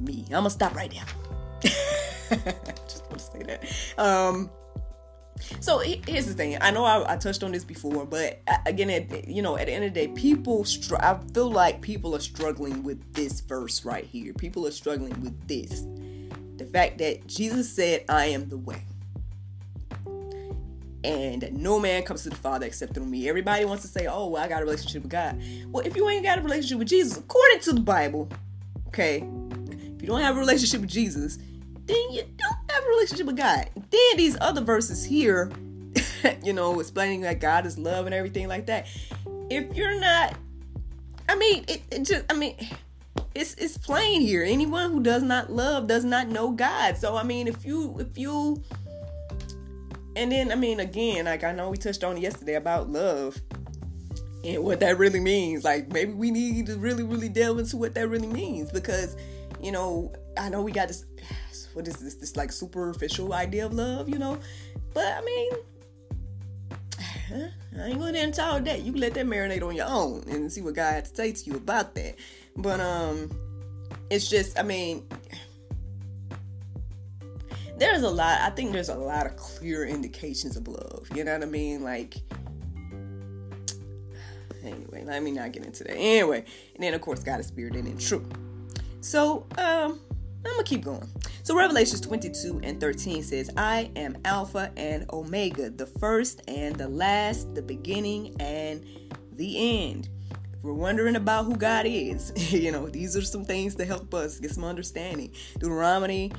me. 0.00 0.24
I'm 0.24 0.38
gonna 0.42 0.50
stop 0.50 0.74
right 0.74 0.92
now. 0.92 1.04
Just 1.60 3.04
want 3.08 3.18
to 3.18 3.20
say 3.20 3.42
that. 3.44 3.64
Um, 3.96 4.50
so 5.60 5.78
here's 5.78 6.26
the 6.26 6.34
thing. 6.34 6.56
I 6.60 6.70
know 6.70 6.84
I, 6.84 7.14
I 7.14 7.16
touched 7.16 7.42
on 7.42 7.52
this 7.52 7.64
before, 7.64 8.04
but 8.04 8.40
uh, 8.46 8.56
again, 8.66 8.90
at, 8.90 9.28
you 9.28 9.42
know, 9.42 9.56
at 9.56 9.66
the 9.66 9.72
end 9.72 9.84
of 9.84 9.94
the 9.94 10.06
day, 10.06 10.12
people. 10.12 10.64
Str- 10.64 10.96
I 10.96 11.18
feel 11.34 11.50
like 11.50 11.80
people 11.80 12.14
are 12.14 12.20
struggling 12.20 12.82
with 12.82 13.14
this 13.14 13.40
verse 13.40 13.84
right 13.84 14.04
here. 14.04 14.32
People 14.32 14.66
are 14.66 14.72
struggling 14.72 15.20
with 15.20 15.48
this. 15.48 15.84
The 16.56 16.66
fact 16.66 16.98
that 16.98 17.26
Jesus 17.26 17.70
said, 17.70 18.04
"I 18.08 18.26
am 18.26 18.48
the 18.48 18.58
way." 18.58 18.82
and 21.02 21.50
no 21.52 21.80
man 21.80 22.02
comes 22.02 22.24
to 22.24 22.30
the 22.30 22.36
Father 22.36 22.66
except 22.66 22.94
through 22.94 23.06
me. 23.06 23.28
Everybody 23.28 23.64
wants 23.64 23.82
to 23.82 23.88
say, 23.88 24.06
"Oh, 24.06 24.28
well, 24.28 24.42
I 24.42 24.48
got 24.48 24.62
a 24.62 24.64
relationship 24.64 25.02
with 25.02 25.10
God." 25.10 25.40
Well, 25.68 25.86
if 25.86 25.96
you 25.96 26.08
ain't 26.08 26.24
got 26.24 26.38
a 26.38 26.42
relationship 26.42 26.78
with 26.78 26.88
Jesus, 26.88 27.16
according 27.16 27.60
to 27.60 27.72
the 27.72 27.80
Bible, 27.80 28.28
okay, 28.88 29.16
if 29.16 30.02
you 30.02 30.08
don't 30.08 30.20
have 30.20 30.36
a 30.36 30.38
relationship 30.38 30.80
with 30.80 30.90
Jesus, 30.90 31.38
then 31.86 32.10
you 32.10 32.24
don't 32.36 32.59
relationship 32.90 33.26
with 33.26 33.36
God. 33.36 33.68
Then 33.74 34.16
these 34.16 34.36
other 34.40 34.60
verses 34.60 35.04
here, 35.04 35.50
you 36.44 36.52
know, 36.52 36.78
explaining 36.80 37.22
that 37.22 37.40
God 37.40 37.66
is 37.66 37.78
love 37.78 38.06
and 38.06 38.14
everything 38.14 38.48
like 38.48 38.66
that. 38.66 38.86
If 39.48 39.74
you're 39.74 39.98
not, 39.98 40.36
I 41.28 41.36
mean, 41.36 41.64
it, 41.68 41.82
it 41.90 42.02
just, 42.04 42.24
I 42.30 42.34
mean, 42.34 42.56
it's 43.34 43.54
it's 43.54 43.78
plain 43.78 44.20
here. 44.20 44.44
Anyone 44.44 44.90
who 44.92 45.02
does 45.02 45.22
not 45.22 45.50
love 45.50 45.86
does 45.86 46.04
not 46.04 46.28
know 46.28 46.50
God. 46.50 46.96
So 46.96 47.16
I 47.16 47.22
mean, 47.22 47.46
if 47.46 47.64
you 47.64 47.98
if 48.00 48.18
you 48.18 48.62
and 50.16 50.32
then 50.32 50.50
I 50.50 50.56
mean 50.56 50.80
again, 50.80 51.26
like 51.26 51.44
I 51.44 51.52
know 51.52 51.70
we 51.70 51.76
touched 51.76 52.04
on 52.04 52.16
yesterday 52.16 52.54
about 52.54 52.90
love 52.90 53.40
and 54.44 54.64
what 54.64 54.80
that 54.80 54.98
really 54.98 55.20
means. 55.20 55.64
Like 55.64 55.92
maybe 55.92 56.12
we 56.12 56.30
need 56.30 56.66
to 56.66 56.76
really, 56.76 57.02
really 57.02 57.28
delve 57.28 57.58
into 57.58 57.76
what 57.76 57.94
that 57.94 58.08
really 58.08 58.26
means 58.26 58.70
because, 58.70 59.16
you 59.62 59.72
know, 59.72 60.12
I 60.38 60.48
know 60.48 60.62
we 60.62 60.72
got 60.72 60.88
this 60.88 61.04
what 61.74 61.86
is 61.86 61.96
this 61.96 62.14
this 62.14 62.36
like 62.36 62.52
superficial 62.52 63.32
idea 63.32 63.66
of 63.66 63.74
love, 63.74 64.08
you 64.08 64.18
know? 64.18 64.38
But 64.92 65.06
I 65.06 65.20
mean, 65.22 65.52
I 67.78 67.86
ain't 67.86 67.98
gonna 67.98 68.18
into 68.18 68.42
all 68.44 68.60
that. 68.60 68.82
You 68.82 68.92
let 68.92 69.14
that 69.14 69.26
marinate 69.26 69.62
on 69.62 69.74
your 69.74 69.86
own 69.88 70.24
and 70.28 70.52
see 70.52 70.60
what 70.60 70.74
God 70.74 70.92
had 70.92 71.04
to 71.06 71.14
say 71.14 71.32
to 71.32 71.50
you 71.50 71.56
about 71.56 71.94
that. 71.94 72.16
But 72.56 72.80
um, 72.80 73.30
it's 74.10 74.28
just, 74.28 74.58
I 74.58 74.62
mean, 74.62 75.06
there's 77.78 78.02
a 78.02 78.10
lot. 78.10 78.40
I 78.40 78.50
think 78.50 78.72
there's 78.72 78.88
a 78.88 78.96
lot 78.96 79.26
of 79.26 79.36
clear 79.36 79.86
indications 79.86 80.56
of 80.56 80.68
love. 80.68 81.08
You 81.14 81.24
know 81.24 81.32
what 81.32 81.42
I 81.42 81.46
mean? 81.46 81.82
Like, 81.82 82.16
anyway, 84.62 85.04
let 85.04 85.22
me 85.22 85.30
not 85.30 85.52
get 85.52 85.64
into 85.64 85.84
that. 85.84 85.94
Anyway, 85.94 86.44
and 86.74 86.82
then 86.82 86.94
of 86.94 87.00
course, 87.00 87.22
God 87.22 87.40
is 87.40 87.46
spirit 87.46 87.76
and 87.76 87.86
in 87.86 87.98
truth. 87.98 88.26
So 89.00 89.46
um, 89.56 90.00
I'm 90.44 90.52
gonna 90.52 90.64
keep 90.64 90.84
going. 90.84 91.08
So 91.42 91.56
Revelations 91.56 92.00
22 92.00 92.60
and 92.62 92.80
13 92.80 93.22
says, 93.22 93.50
I 93.56 93.90
am 93.96 94.16
Alpha 94.24 94.70
and 94.76 95.06
Omega, 95.12 95.70
the 95.70 95.86
first 95.86 96.42
and 96.48 96.76
the 96.76 96.88
last, 96.88 97.54
the 97.54 97.62
beginning 97.62 98.36
and 98.40 98.84
the 99.32 99.86
end. 99.86 100.08
If 100.52 100.62
we're 100.62 100.74
wondering 100.74 101.16
about 101.16 101.46
who 101.46 101.56
God 101.56 101.86
is, 101.86 102.52
you 102.52 102.70
know, 102.72 102.88
these 102.88 103.16
are 103.16 103.22
some 103.22 103.44
things 103.44 103.74
to 103.76 103.84
help 103.84 104.12
us 104.14 104.38
get 104.38 104.50
some 104.50 104.64
understanding. 104.64 105.32
Deuteronomy, 105.58 106.32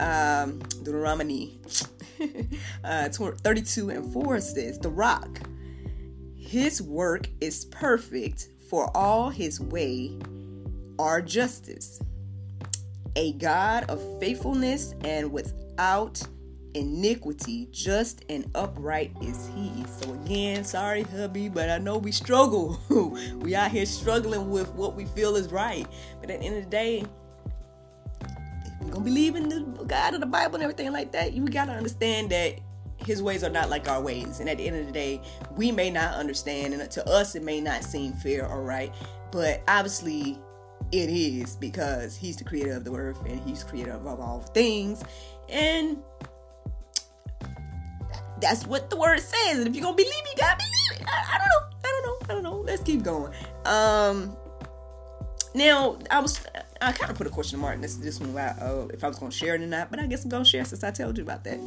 um, 0.00 0.58
Deuteronomy 0.82 1.60
uh, 2.84 3.08
32 3.08 3.90
and 3.90 4.12
4 4.12 4.40
says, 4.40 4.78
The 4.78 4.88
rock, 4.88 5.40
his 6.36 6.82
work 6.82 7.28
is 7.40 7.66
perfect, 7.66 8.48
for 8.68 8.96
all 8.96 9.30
his 9.30 9.60
way 9.60 10.16
are 11.00 11.22
justice 11.22 12.00
a 13.16 13.32
God 13.32 13.84
of 13.88 14.00
faithfulness 14.20 14.94
and 15.04 15.32
without 15.32 16.22
iniquity, 16.74 17.68
just 17.72 18.24
and 18.28 18.48
upright 18.54 19.12
is 19.20 19.48
he. 19.56 19.84
So 19.98 20.12
again, 20.14 20.64
sorry 20.64 21.02
hubby, 21.02 21.48
but 21.48 21.70
I 21.70 21.78
know 21.78 21.98
we 21.98 22.12
struggle. 22.12 22.78
we 23.40 23.54
out 23.54 23.70
here 23.70 23.86
struggling 23.86 24.50
with 24.50 24.68
what 24.74 24.94
we 24.94 25.06
feel 25.06 25.36
is 25.36 25.50
right. 25.50 25.86
But 26.20 26.30
at 26.30 26.40
the 26.40 26.46
end 26.46 26.56
of 26.58 26.64
the 26.64 26.70
day, 26.70 27.04
if 28.20 28.80
we're 28.80 28.92
gonna 28.92 29.04
believe 29.04 29.34
in 29.34 29.48
the 29.48 29.84
God 29.84 30.14
of 30.14 30.20
the 30.20 30.26
Bible 30.26 30.56
and 30.56 30.62
everything 30.62 30.92
like 30.92 31.12
that, 31.12 31.32
you 31.32 31.44
gotta 31.46 31.72
understand 31.72 32.30
that 32.30 32.60
his 32.98 33.22
ways 33.22 33.42
are 33.42 33.50
not 33.50 33.70
like 33.70 33.88
our 33.88 34.00
ways. 34.00 34.38
And 34.38 34.48
at 34.48 34.58
the 34.58 34.68
end 34.68 34.76
of 34.76 34.86
the 34.86 34.92
day, 34.92 35.20
we 35.56 35.72
may 35.72 35.90
not 35.90 36.14
understand, 36.14 36.74
and 36.74 36.90
to 36.90 37.08
us 37.08 37.34
it 37.34 37.42
may 37.42 37.60
not 37.60 37.82
seem 37.82 38.12
fair 38.12 38.46
or 38.46 38.62
right. 38.62 38.94
But 39.32 39.62
obviously 39.66 40.38
it 40.92 41.10
is 41.10 41.56
because 41.56 42.16
he's 42.16 42.36
the 42.36 42.44
creator 42.44 42.72
of 42.72 42.84
the 42.84 42.92
earth 42.92 43.20
and 43.26 43.40
he's 43.40 43.62
creator 43.64 43.92
of 43.92 44.06
all 44.06 44.40
things. 44.54 45.02
And 45.48 45.98
that's 48.40 48.66
what 48.66 48.90
the 48.90 48.96
word 48.96 49.20
says. 49.20 49.58
And 49.58 49.68
if 49.68 49.74
you're 49.74 49.84
gonna 49.84 49.96
believe 49.96 50.10
it, 50.10 50.30
you 50.30 50.36
gotta 50.38 50.56
believe 50.58 51.02
it. 51.02 51.08
I, 51.08 51.36
I 51.36 51.38
don't 51.38 51.48
know. 51.48 51.78
I 51.84 51.88
don't 51.88 52.04
know. 52.04 52.26
I 52.28 52.34
don't 52.34 52.42
know. 52.42 52.60
Let's 52.60 52.82
keep 52.82 53.02
going. 53.02 53.32
Um 53.66 54.36
now 55.54 55.98
I 56.10 56.20
was 56.20 56.40
I 56.80 56.92
kind 56.92 57.10
of 57.10 57.18
put 57.18 57.26
a 57.26 57.30
question 57.30 57.58
mark 57.58 57.80
this 57.80 57.96
this 57.96 58.18
one 58.20 58.30
about 58.30 58.60
uh, 58.60 58.86
if 58.92 59.04
I 59.04 59.08
was 59.08 59.18
gonna 59.18 59.30
share 59.30 59.54
it 59.54 59.60
or 59.60 59.66
not, 59.66 59.90
but 59.90 60.00
I 60.00 60.06
guess 60.06 60.24
I'm 60.24 60.30
gonna 60.30 60.44
share 60.44 60.64
since 60.64 60.82
I 60.82 60.90
told 60.90 61.18
you 61.18 61.24
about 61.24 61.44
that. 61.44 61.58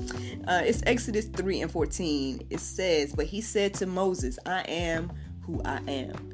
Uh, 0.47 0.61
it's 0.65 0.81
Exodus 0.85 1.25
3 1.25 1.61
and 1.61 1.71
14. 1.71 2.47
It 2.49 2.59
says, 2.59 3.13
But 3.13 3.27
he 3.27 3.41
said 3.41 3.73
to 3.75 3.85
Moses, 3.85 4.39
I 4.45 4.61
am 4.61 5.11
who 5.41 5.61
I 5.63 5.81
am. 5.87 6.32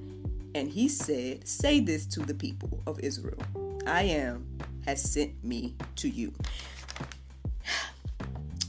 And 0.59 0.69
he 0.69 0.89
said, 0.89 1.47
Say 1.47 1.79
this 1.79 2.05
to 2.07 2.19
the 2.19 2.33
people 2.33 2.83
of 2.85 2.99
Israel 2.99 3.41
I 3.87 4.03
am 4.03 4.45
has 4.85 5.01
sent 5.01 5.41
me 5.41 5.73
to 5.95 6.09
you. 6.09 6.33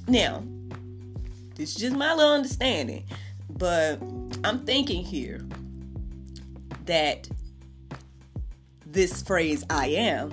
Now, 0.06 0.44
this 1.56 1.70
is 1.70 1.74
just 1.74 1.96
my 1.96 2.14
little 2.14 2.32
understanding, 2.32 3.06
but 3.48 4.00
I'm 4.44 4.60
thinking 4.64 5.02
here 5.02 5.44
that 6.86 7.28
this 8.86 9.20
phrase 9.20 9.64
I 9.68 9.88
am 9.88 10.30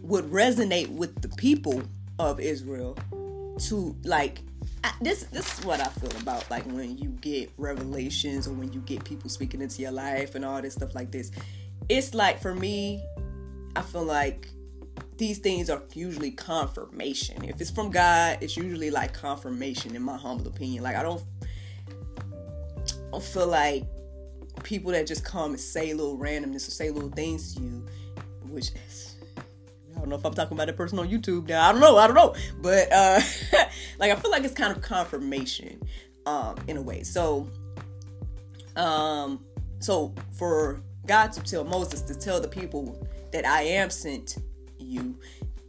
would 0.00 0.24
resonate 0.30 0.88
with 0.88 1.20
the 1.20 1.28
people 1.36 1.82
of 2.18 2.40
Israel 2.40 2.96
to 3.58 3.94
like 4.02 4.38
This 5.00 5.24
this 5.24 5.58
is 5.58 5.64
what 5.64 5.80
I 5.80 5.88
feel 5.88 6.16
about 6.20 6.48
like 6.50 6.64
when 6.64 6.96
you 6.96 7.08
get 7.20 7.50
revelations 7.56 8.46
or 8.46 8.52
when 8.52 8.72
you 8.72 8.80
get 8.80 9.04
people 9.04 9.28
speaking 9.28 9.60
into 9.60 9.82
your 9.82 9.92
life 9.92 10.34
and 10.34 10.44
all 10.44 10.60
this 10.62 10.74
stuff 10.74 10.94
like 10.94 11.10
this. 11.10 11.30
It's 11.88 12.14
like 12.14 12.40
for 12.40 12.54
me, 12.54 13.04
I 13.74 13.82
feel 13.82 14.04
like 14.04 14.48
these 15.18 15.38
things 15.38 15.70
are 15.70 15.82
usually 15.94 16.30
confirmation. 16.30 17.44
If 17.44 17.60
it's 17.60 17.70
from 17.70 17.90
God, 17.90 18.38
it's 18.40 18.56
usually 18.56 18.90
like 18.90 19.12
confirmation 19.12 19.94
in 19.96 20.02
my 20.02 20.16
humble 20.16 20.48
opinion. 20.48 20.82
Like 20.82 20.96
I 20.96 21.02
don't 21.02 21.22
I 22.82 23.10
don't 23.12 23.22
feel 23.22 23.46
like 23.46 23.84
people 24.62 24.92
that 24.92 25.06
just 25.06 25.24
come 25.24 25.52
and 25.52 25.60
say 25.60 25.94
little 25.94 26.18
randomness 26.18 26.68
or 26.68 26.72
say 26.72 26.90
little 26.90 27.10
things 27.10 27.54
to 27.54 27.62
you, 27.62 27.86
which 28.48 28.72
don't 30.06 30.10
know 30.10 30.20
if 30.20 30.24
I'm 30.24 30.34
talking 30.34 30.56
about 30.56 30.68
that 30.68 30.76
person 30.76 31.00
on 31.00 31.08
YouTube 31.08 31.48
now. 31.48 31.68
I 31.68 31.72
don't 31.72 31.80
know. 31.80 31.96
I 31.96 32.06
don't 32.06 32.14
know. 32.14 32.34
But 32.60 32.92
uh 32.92 33.20
like 33.98 34.12
I 34.12 34.14
feel 34.14 34.30
like 34.30 34.44
it's 34.44 34.54
kind 34.54 34.74
of 34.74 34.82
confirmation 34.82 35.82
um 36.26 36.54
in 36.68 36.76
a 36.76 36.82
way. 36.82 37.02
So 37.02 37.48
um 38.76 39.44
so 39.80 40.14
for 40.38 40.80
God 41.06 41.32
to 41.32 41.42
tell 41.42 41.64
Moses 41.64 42.02
to 42.02 42.14
tell 42.14 42.40
the 42.40 42.48
people 42.48 43.04
that 43.32 43.44
I 43.44 43.62
am 43.62 43.90
sent 43.90 44.38
you, 44.78 45.18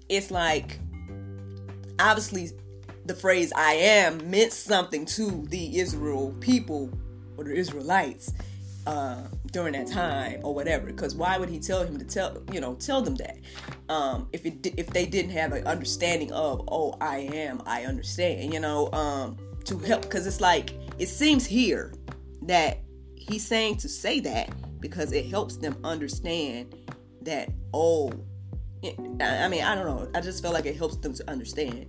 it's 0.07 0.29
like 0.29 0.79
obviously 1.99 2.51
the 3.05 3.15
phrase 3.15 3.51
I 3.55 3.73
am 3.73 4.29
meant 4.29 4.53
something 4.53 5.05
to 5.05 5.45
the 5.49 5.79
Israel 5.79 6.35
people 6.41 6.91
or 7.37 7.43
the 7.43 7.55
Israelites 7.55 8.33
uh, 8.85 9.23
during 9.57 9.73
that 9.73 9.87
time 9.87 10.39
or 10.43 10.53
whatever. 10.53 10.85
Because 10.85 11.15
why 11.15 11.39
would 11.39 11.49
he 11.49 11.59
tell 11.59 11.83
him 11.83 11.97
to 11.97 12.05
tell 12.05 12.43
you 12.53 12.61
know 12.61 12.75
tell 12.75 13.01
them 13.01 13.15
that 13.15 13.39
um, 13.89 14.27
if 14.31 14.45
it 14.45 14.67
if 14.77 14.87
they 14.91 15.07
didn't 15.07 15.31
have 15.31 15.51
an 15.51 15.65
understanding 15.65 16.31
of 16.31 16.63
oh 16.67 16.95
I 17.01 17.29
am 17.33 17.63
I 17.65 17.85
understand 17.85 18.53
you 18.53 18.59
know 18.59 18.91
um, 18.93 19.35
to 19.65 19.79
help 19.79 20.03
because 20.03 20.27
it's 20.27 20.41
like 20.41 20.75
it 20.99 21.07
seems 21.07 21.43
here 21.43 21.91
that 22.43 22.83
he's 23.15 23.47
saying 23.47 23.77
to 23.77 23.89
say 23.89 24.19
that 24.19 24.51
because 24.79 25.11
it 25.11 25.25
helps 25.25 25.57
them 25.57 25.75
understand 25.83 26.75
that 27.23 27.49
oh 27.73 28.11
I 28.83 29.47
mean 29.47 29.63
I 29.63 29.73
don't 29.73 29.87
know 29.87 30.07
I 30.13 30.21
just 30.21 30.43
feel 30.43 30.53
like 30.53 30.67
it 30.67 30.75
helps 30.75 30.97
them 30.97 31.15
to 31.15 31.27
understand 31.27 31.87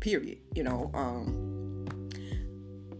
period 0.00 0.38
you 0.54 0.62
know 0.62 0.90
um 0.94 1.45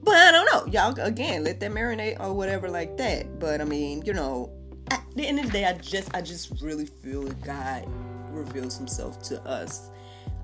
but 0.07 0.15
I 0.15 0.31
don't 0.31 0.47
know. 0.47 0.73
Y'all 0.73 0.99
again 1.01 1.43
let 1.43 1.59
that 1.61 1.73
marinate 1.73 2.19
or 2.21 2.33
whatever 2.33 2.71
like 2.71 2.97
that. 2.97 3.41
But 3.41 3.61
I 3.61 3.65
mean, 3.65 4.03
you 4.07 4.15
know, 4.15 4.53
at 4.91 5.05
the 5.17 5.27
end 5.27 5.41
of 5.41 5.47
the 5.47 5.53
day, 5.53 5.65
I 5.65 5.73
just 5.75 6.15
I 6.15 6.23
just 6.23 6.63
really 6.63 6.87
feel 6.87 7.25
that 7.25 7.43
God 7.43 7.85
reveals 8.31 8.79
himself 8.79 9.21
to 9.25 9.43
us. 9.43 9.91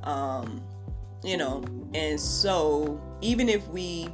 Um, 0.02 0.60
you 1.22 1.36
know, 1.36 1.64
and 1.94 2.20
so 2.20 3.00
even 3.20 3.48
if 3.48 3.66
we 3.68 4.08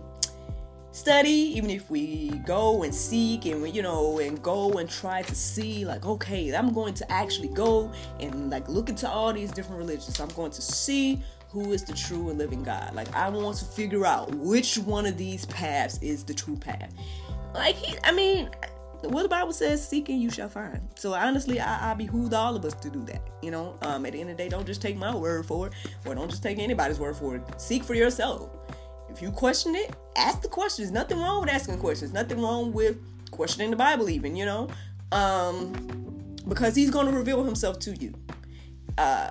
study, 0.93 1.31
even 1.31 1.71
if 1.71 1.91
we 1.91 2.31
go 2.45 2.83
and 2.83 2.95
seek 2.95 3.47
and 3.47 3.63
we, 3.63 3.71
you 3.71 3.81
know, 3.81 4.19
and 4.19 4.43
go 4.43 4.73
and 4.73 4.91
try 4.91 5.23
to 5.23 5.35
see, 5.35 5.87
like, 5.87 6.05
okay, 6.05 6.55
I'm 6.55 6.75
going 6.75 6.93
to 6.95 7.11
actually 7.11 7.49
go 7.49 7.91
and 8.21 8.51
like 8.51 8.69
look 8.69 8.91
into 8.91 9.09
all 9.09 9.33
these 9.33 9.51
different 9.51 9.79
religions. 9.79 10.21
I'm 10.21 10.29
going 10.29 10.51
to 10.51 10.61
see 10.61 11.23
who 11.51 11.73
is 11.73 11.83
the 11.85 11.95
true 11.95 12.29
and 12.29 12.39
living 12.39 12.63
God. 12.63 12.95
Like 12.95 13.15
I 13.15 13.29
want 13.29 13.57
to 13.59 13.65
figure 13.65 14.05
out 14.05 14.35
which 14.35 14.79
one 14.79 15.07
of 15.07 15.17
these 15.17 15.47
paths 15.47 15.99
is 16.03 16.25
the 16.25 16.35
true 16.35 16.57
path. 16.57 16.93
Like 17.55 17.77
he, 17.77 17.97
I 18.05 18.13
mean, 18.13 18.51
what 19.03 19.23
the 19.23 19.29
Bible 19.29 19.53
says, 19.53 19.87
seeking 19.87 20.21
you 20.21 20.31
shall 20.31 20.49
find. 20.49 20.81
So 20.97 21.15
honestly, 21.15 21.61
I, 21.61 21.93
I 21.93 21.95
behoove 21.95 22.35
all 22.35 22.57
of 22.57 22.65
us 22.65 22.75
to 22.75 22.91
do 22.91 23.03
that. 23.05 23.23
You 23.43 23.51
know, 23.51 23.77
um, 23.83 24.05
at 24.05 24.13
the 24.13 24.21
end 24.21 24.31
of 24.31 24.37
the 24.37 24.43
day, 24.43 24.49
don't 24.49 24.67
just 24.67 24.83
take 24.83 24.97
my 24.97 25.15
word 25.15 25.47
for 25.47 25.69
it, 25.69 25.73
or 26.05 26.15
don't 26.15 26.29
just 26.29 26.43
take 26.43 26.59
anybody's 26.59 26.99
word 26.99 27.17
for 27.17 27.37
it. 27.37 27.61
Seek 27.61 27.85
for 27.85 27.95
yourself. 27.95 28.51
If 29.09 29.23
you 29.23 29.31
question 29.31 29.75
it, 29.75 29.97
ask 30.17 30.43
the 30.43 30.49
questions. 30.49 30.91
Nothing 30.91 31.21
wrong 31.21 31.41
with 31.41 31.51
asking 31.51 31.79
questions. 31.79 32.13
Nothing 32.13 32.43
wrong 32.43 32.73
with 32.73 32.99
questioning 33.31 33.71
the 33.71 33.77
Bible, 33.77 34.11
even. 34.11 34.37
You 34.37 34.47
know, 34.47 34.69
um, 35.13 35.73
because 36.47 36.75
He's 36.75 36.91
going 36.91 37.07
to 37.07 37.13
reveal 37.13 37.43
Himself 37.45 37.79
to 37.81 37.95
you. 37.95 38.13
Uh, 38.99 39.31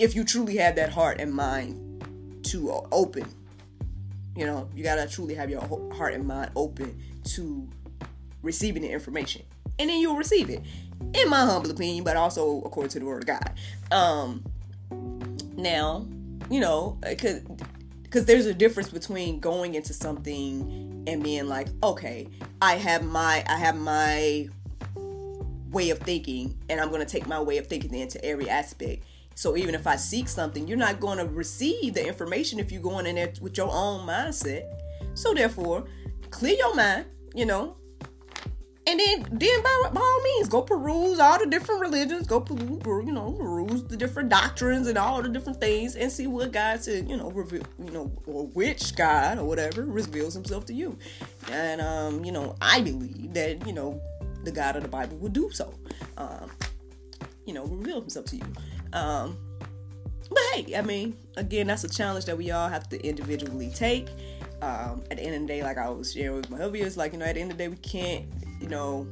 if 0.00 0.16
you 0.16 0.24
truly 0.24 0.56
have 0.56 0.74
that 0.74 0.90
heart 0.90 1.20
and 1.20 1.32
mind 1.32 2.42
to 2.42 2.72
open 2.90 3.24
you 4.34 4.46
know 4.46 4.68
you 4.74 4.82
gotta 4.82 5.06
truly 5.06 5.34
have 5.34 5.48
your 5.50 5.60
heart 5.94 6.14
and 6.14 6.26
mind 6.26 6.50
open 6.56 6.98
to 7.22 7.68
receiving 8.42 8.82
the 8.82 8.90
information 8.90 9.42
and 9.78 9.88
then 9.88 9.98
you'll 9.98 10.16
receive 10.16 10.50
it. 10.50 10.62
In 11.14 11.30
my 11.30 11.44
humble 11.44 11.70
opinion 11.70 12.04
but 12.04 12.16
also 12.16 12.62
according 12.62 12.90
to 12.90 13.00
the 13.00 13.06
word 13.06 13.22
of 13.22 13.26
god. 13.26 13.52
Um 13.90 14.44
now 15.56 16.06
you 16.50 16.60
know 16.60 16.98
because 17.02 17.40
because 18.02 18.24
there's 18.24 18.46
a 18.46 18.54
difference 18.54 18.90
between 18.90 19.40
going 19.40 19.74
into 19.74 19.92
something 19.94 21.04
and 21.06 21.22
being 21.22 21.46
like 21.46 21.68
okay 21.82 22.28
i 22.60 22.74
have 22.74 23.04
my 23.04 23.44
i 23.46 23.56
have 23.56 23.76
my 23.76 24.48
way 25.70 25.90
of 25.90 25.98
thinking 26.00 26.56
and 26.68 26.80
i'm 26.80 26.88
going 26.88 27.00
to 27.00 27.06
take 27.06 27.26
my 27.26 27.40
way 27.40 27.58
of 27.58 27.66
thinking 27.66 27.94
into 27.94 28.22
every 28.24 28.48
aspect 28.48 29.04
so 29.34 29.56
even 29.56 29.74
if 29.74 29.86
I 29.86 29.96
seek 29.96 30.28
something, 30.28 30.68
you're 30.68 30.76
not 30.76 31.00
going 31.00 31.18
to 31.18 31.26
receive 31.26 31.94
the 31.94 32.06
information 32.06 32.58
if 32.58 32.70
you're 32.70 32.82
going 32.82 33.06
in 33.06 33.14
there 33.14 33.32
with 33.40 33.56
your 33.56 33.70
own 33.70 34.06
mindset. 34.06 34.64
So 35.14 35.34
therefore, 35.34 35.84
clear 36.30 36.54
your 36.54 36.74
mind, 36.74 37.06
you 37.34 37.46
know, 37.46 37.76
and 38.86 38.98
then 38.98 39.26
then 39.30 39.62
by, 39.62 39.90
by 39.92 40.00
all 40.00 40.22
means 40.22 40.48
go 40.48 40.62
peruse 40.62 41.20
all 41.20 41.38
the 41.38 41.46
different 41.46 41.80
religions, 41.80 42.26
go 42.26 42.40
peruse, 42.40 43.06
you 43.06 43.12
know, 43.12 43.32
peruse 43.32 43.84
the 43.84 43.96
different 43.96 44.30
doctrines 44.30 44.88
and 44.88 44.98
all 44.98 45.22
the 45.22 45.28
different 45.28 45.60
things, 45.60 45.96
and 45.96 46.10
see 46.10 46.26
what 46.26 46.50
God 46.50 46.82
said, 46.82 47.08
you 47.08 47.16
know, 47.16 47.30
reveal, 47.30 47.62
you 47.78 47.90
know, 47.90 48.10
or 48.26 48.46
which 48.48 48.96
God 48.96 49.38
or 49.38 49.44
whatever 49.44 49.84
reveals 49.84 50.34
Himself 50.34 50.64
to 50.66 50.74
you. 50.74 50.98
And 51.52 51.80
um, 51.80 52.24
you 52.24 52.32
know, 52.32 52.56
I 52.60 52.80
believe 52.80 53.34
that 53.34 53.66
you 53.66 53.72
know 53.72 54.00
the 54.44 54.50
God 54.50 54.76
of 54.76 54.82
the 54.82 54.88
Bible 54.88 55.18
would 55.18 55.34
do 55.34 55.50
so. 55.52 55.72
Um, 56.16 56.50
you 57.46 57.52
know, 57.52 57.66
reveal 57.66 58.00
Himself 58.00 58.26
to 58.26 58.36
you. 58.36 58.52
Um, 58.92 59.36
but 60.28 60.38
hey, 60.52 60.76
I 60.76 60.82
mean, 60.82 61.16
again, 61.36 61.66
that's 61.66 61.84
a 61.84 61.88
challenge 61.88 62.24
that 62.26 62.36
we 62.36 62.50
all 62.50 62.68
have 62.68 62.88
to 62.90 63.06
individually 63.06 63.70
take. 63.74 64.08
Um, 64.62 65.02
at 65.10 65.16
the 65.16 65.22
end 65.22 65.34
of 65.34 65.40
the 65.42 65.46
day, 65.46 65.62
like 65.62 65.78
I 65.78 65.88
was 65.88 66.12
sharing 66.12 66.36
with 66.36 66.50
my 66.50 66.58
hubby, 66.58 66.80
it's 66.80 66.96
like 66.96 67.12
you 67.12 67.18
know, 67.18 67.24
at 67.24 67.34
the 67.34 67.40
end 67.40 67.50
of 67.50 67.58
the 67.58 67.64
day, 67.64 67.68
we 67.68 67.76
can't, 67.76 68.26
you 68.60 68.68
know, 68.68 69.06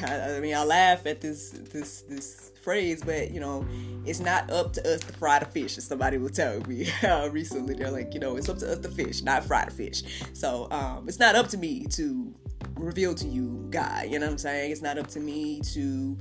I, 0.06 0.36
I 0.36 0.40
mean, 0.40 0.54
I 0.54 0.64
laugh 0.64 1.06
at 1.06 1.20
this 1.20 1.50
this 1.50 2.02
this 2.02 2.52
phrase, 2.62 3.02
but 3.04 3.30
you 3.30 3.40
know, 3.40 3.66
it's 4.04 4.20
not 4.20 4.50
up 4.50 4.72
to 4.74 4.94
us 4.94 5.00
to 5.00 5.12
fry 5.14 5.38
the 5.38 5.46
fish. 5.46 5.78
As 5.78 5.84
somebody 5.84 6.18
will 6.18 6.30
tell 6.30 6.60
me 6.60 6.90
uh, 7.02 7.28
recently, 7.30 7.74
they're 7.74 7.90
like, 7.90 8.14
you 8.14 8.20
know, 8.20 8.36
it's 8.36 8.48
up 8.48 8.58
to 8.58 8.72
us 8.72 8.78
to 8.78 8.88
fish, 8.90 9.22
not 9.22 9.44
fry 9.44 9.64
the 9.64 9.70
fish. 9.70 10.02
So 10.32 10.68
um, 10.70 11.08
it's 11.08 11.18
not 11.18 11.34
up 11.34 11.48
to 11.48 11.58
me 11.58 11.86
to 11.90 12.34
reveal 12.76 13.14
to 13.14 13.26
you, 13.26 13.66
God. 13.70 14.06
You 14.08 14.18
know 14.18 14.26
what 14.26 14.32
I'm 14.32 14.38
saying? 14.38 14.72
It's 14.72 14.82
not 14.82 14.98
up 14.98 15.08
to 15.08 15.20
me 15.20 15.60
to 15.72 16.18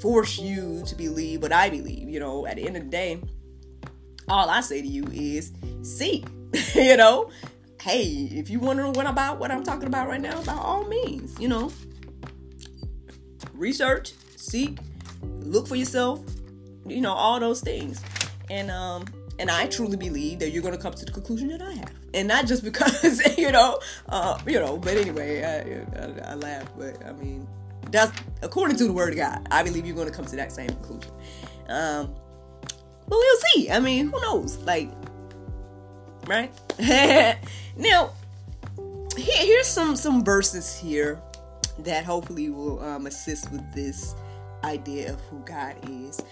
force 0.00 0.38
you 0.38 0.82
to 0.86 0.94
believe 0.94 1.42
what 1.42 1.52
I 1.52 1.70
believe. 1.70 2.08
You 2.08 2.20
know, 2.20 2.46
at 2.46 2.56
the 2.56 2.66
end 2.66 2.76
of 2.76 2.84
the 2.84 2.90
day, 2.90 3.20
all 4.28 4.48
I 4.48 4.60
say 4.60 4.80
to 4.80 4.88
you 4.88 5.06
is 5.12 5.52
seek. 5.82 6.26
you 6.74 6.96
know, 6.96 7.30
hey, 7.80 8.28
if 8.32 8.50
you 8.50 8.60
wondering 8.60 8.92
what 8.92 9.06
about 9.06 9.38
what 9.38 9.50
I'm 9.50 9.64
talking 9.64 9.86
about 9.86 10.08
right 10.08 10.20
now, 10.20 10.42
by 10.42 10.54
all 10.54 10.84
means, 10.84 11.38
you 11.40 11.48
know, 11.48 11.72
research, 13.54 14.12
seek, 14.36 14.78
look 15.40 15.66
for 15.66 15.76
yourself, 15.76 16.20
you 16.86 17.00
know, 17.00 17.12
all 17.12 17.40
those 17.40 17.60
things. 17.60 18.02
And 18.50 18.70
um 18.70 19.04
and 19.38 19.50
I 19.50 19.66
truly 19.66 19.96
believe 19.96 20.38
that 20.40 20.50
you're 20.50 20.62
going 20.62 20.76
to 20.76 20.80
come 20.80 20.92
to 20.92 21.04
the 21.04 21.10
conclusion 21.10 21.48
that 21.48 21.62
I 21.62 21.72
have, 21.72 21.92
and 22.14 22.28
not 22.28 22.46
just 22.46 22.62
because 22.70 23.36
you 23.36 23.50
know, 23.50 23.80
uh, 24.08 24.38
you 24.46 24.60
know. 24.60 24.76
But 24.76 24.96
anyway, 24.96 25.42
I, 25.42 26.00
I, 26.00 26.32
I 26.32 26.34
laugh, 26.34 26.70
but 26.78 27.04
I 27.04 27.12
mean, 27.12 27.48
That's 27.92 28.12
according 28.40 28.76
to 28.78 28.84
the 28.84 28.92
word 28.92 29.10
of 29.10 29.16
God. 29.16 29.46
I 29.50 29.62
believe 29.62 29.86
you're 29.86 29.94
going 29.94 30.08
to 30.08 30.14
come 30.14 30.24
to 30.24 30.36
that 30.36 30.50
same 30.50 30.68
conclusion. 30.68 31.12
Um, 31.68 32.14
but 33.06 33.16
we'll 33.16 33.40
see. 33.52 33.70
I 33.70 33.78
mean, 33.80 34.08
who 34.08 34.20
knows? 34.22 34.56
Like, 34.58 34.90
right? 36.26 36.50
now, 37.76 38.10
here, 39.16 39.46
here's 39.46 39.66
some 39.66 39.94
some 39.94 40.24
verses 40.24 40.74
here 40.74 41.20
that 41.80 42.04
hopefully 42.04 42.48
will 42.48 42.82
um, 42.82 43.06
assist 43.06 43.50
with 43.52 43.72
this 43.74 44.14
idea 44.64 45.12
of 45.12 45.20
who 45.22 45.40
God 45.40 45.76
is. 45.88 46.22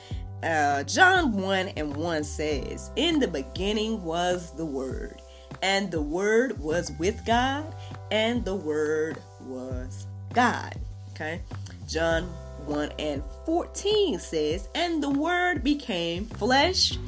Uh, 0.43 0.83
John 0.85 1.33
1 1.33 1.69
and 1.77 1.95
1 1.95 2.25
says, 2.25 2.91
In 2.97 3.19
the 3.19 3.29
beginning 3.29 4.03
was 4.03 4.53
the 4.57 4.65
Word, 4.65 5.21
and 5.61 5.91
the 5.91 6.01
Word 6.01 6.59
was 6.59 6.93
with 6.99 7.25
God, 7.27 7.75
and 8.11 8.43
the 8.45 8.55
Word 8.55 9.19
was 9.43 10.07
God. 10.33 10.79
Okay? 11.13 11.41
John 11.87 12.25
1 12.67 12.93
and 12.99 13.23
14 13.47 14.19
says, 14.19 14.69
And 14.75 15.03
the 15.03 15.09
Word 15.11 15.65
became 15.65 16.27
flesh 16.27 16.99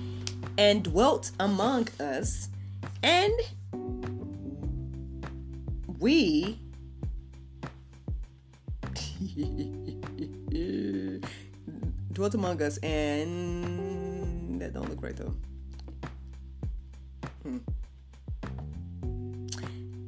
and 0.59 0.83
dwelt 0.83 1.31
among 1.41 1.89
us, 2.01 2.49
and 3.03 3.33
we 5.99 6.59
dwelt 12.13 12.35
among 12.35 12.61
us, 12.63 12.77
and 12.79 14.61
that 14.61 14.75
don't 14.75 14.91
look 14.91 15.03
right 15.03 15.17
though. 15.17 15.35
Hmm. 17.43 17.59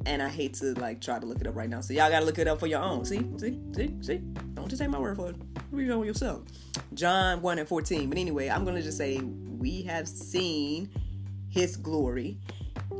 And 0.05 0.21
I 0.21 0.29
hate 0.29 0.53
to 0.55 0.73
like 0.79 1.01
try 1.01 1.19
to 1.19 1.25
look 1.25 1.41
it 1.41 1.47
up 1.47 1.55
right 1.55 1.69
now, 1.69 1.81
so 1.81 1.93
y'all 1.93 2.09
gotta 2.09 2.25
look 2.25 2.37
it 2.37 2.47
up 2.47 2.59
for 2.59 2.67
your 2.67 2.81
own. 2.81 3.05
See, 3.05 3.25
see, 3.37 3.59
see, 3.73 3.95
see. 4.01 4.17
Don't 4.53 4.67
just 4.67 4.81
take 4.81 4.89
my 4.89 4.99
word 4.99 5.17
for 5.17 5.29
it. 5.29 5.35
Read 5.71 5.89
it 5.89 5.91
on 5.91 6.05
yourself. 6.05 6.43
John 6.93 7.41
one 7.41 7.57
and 7.57 7.67
fourteen. 7.67 8.09
But 8.09 8.17
anyway, 8.17 8.49
I'm 8.49 8.65
gonna 8.65 8.83
just 8.83 8.97
say 8.97 9.17
we 9.17 9.81
have 9.83 10.07
seen 10.07 10.89
His 11.49 11.75
glory 11.75 12.37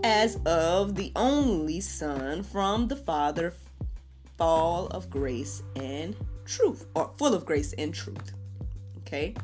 as 0.04 0.38
of 0.46 0.96
the 0.96 1.12
only 1.16 1.80
Son 1.80 2.44
from 2.44 2.88
the 2.88 2.96
Father, 2.96 3.54
fall 4.38 4.88
of 4.88 5.10
grace 5.10 5.64
and 5.76 6.16
truth, 6.46 6.86
or 6.96 7.12
full 7.18 7.34
of 7.34 7.46
grace 7.46 7.74
and 7.74 7.94
truth. 7.94 8.34
Okay? 9.00 9.36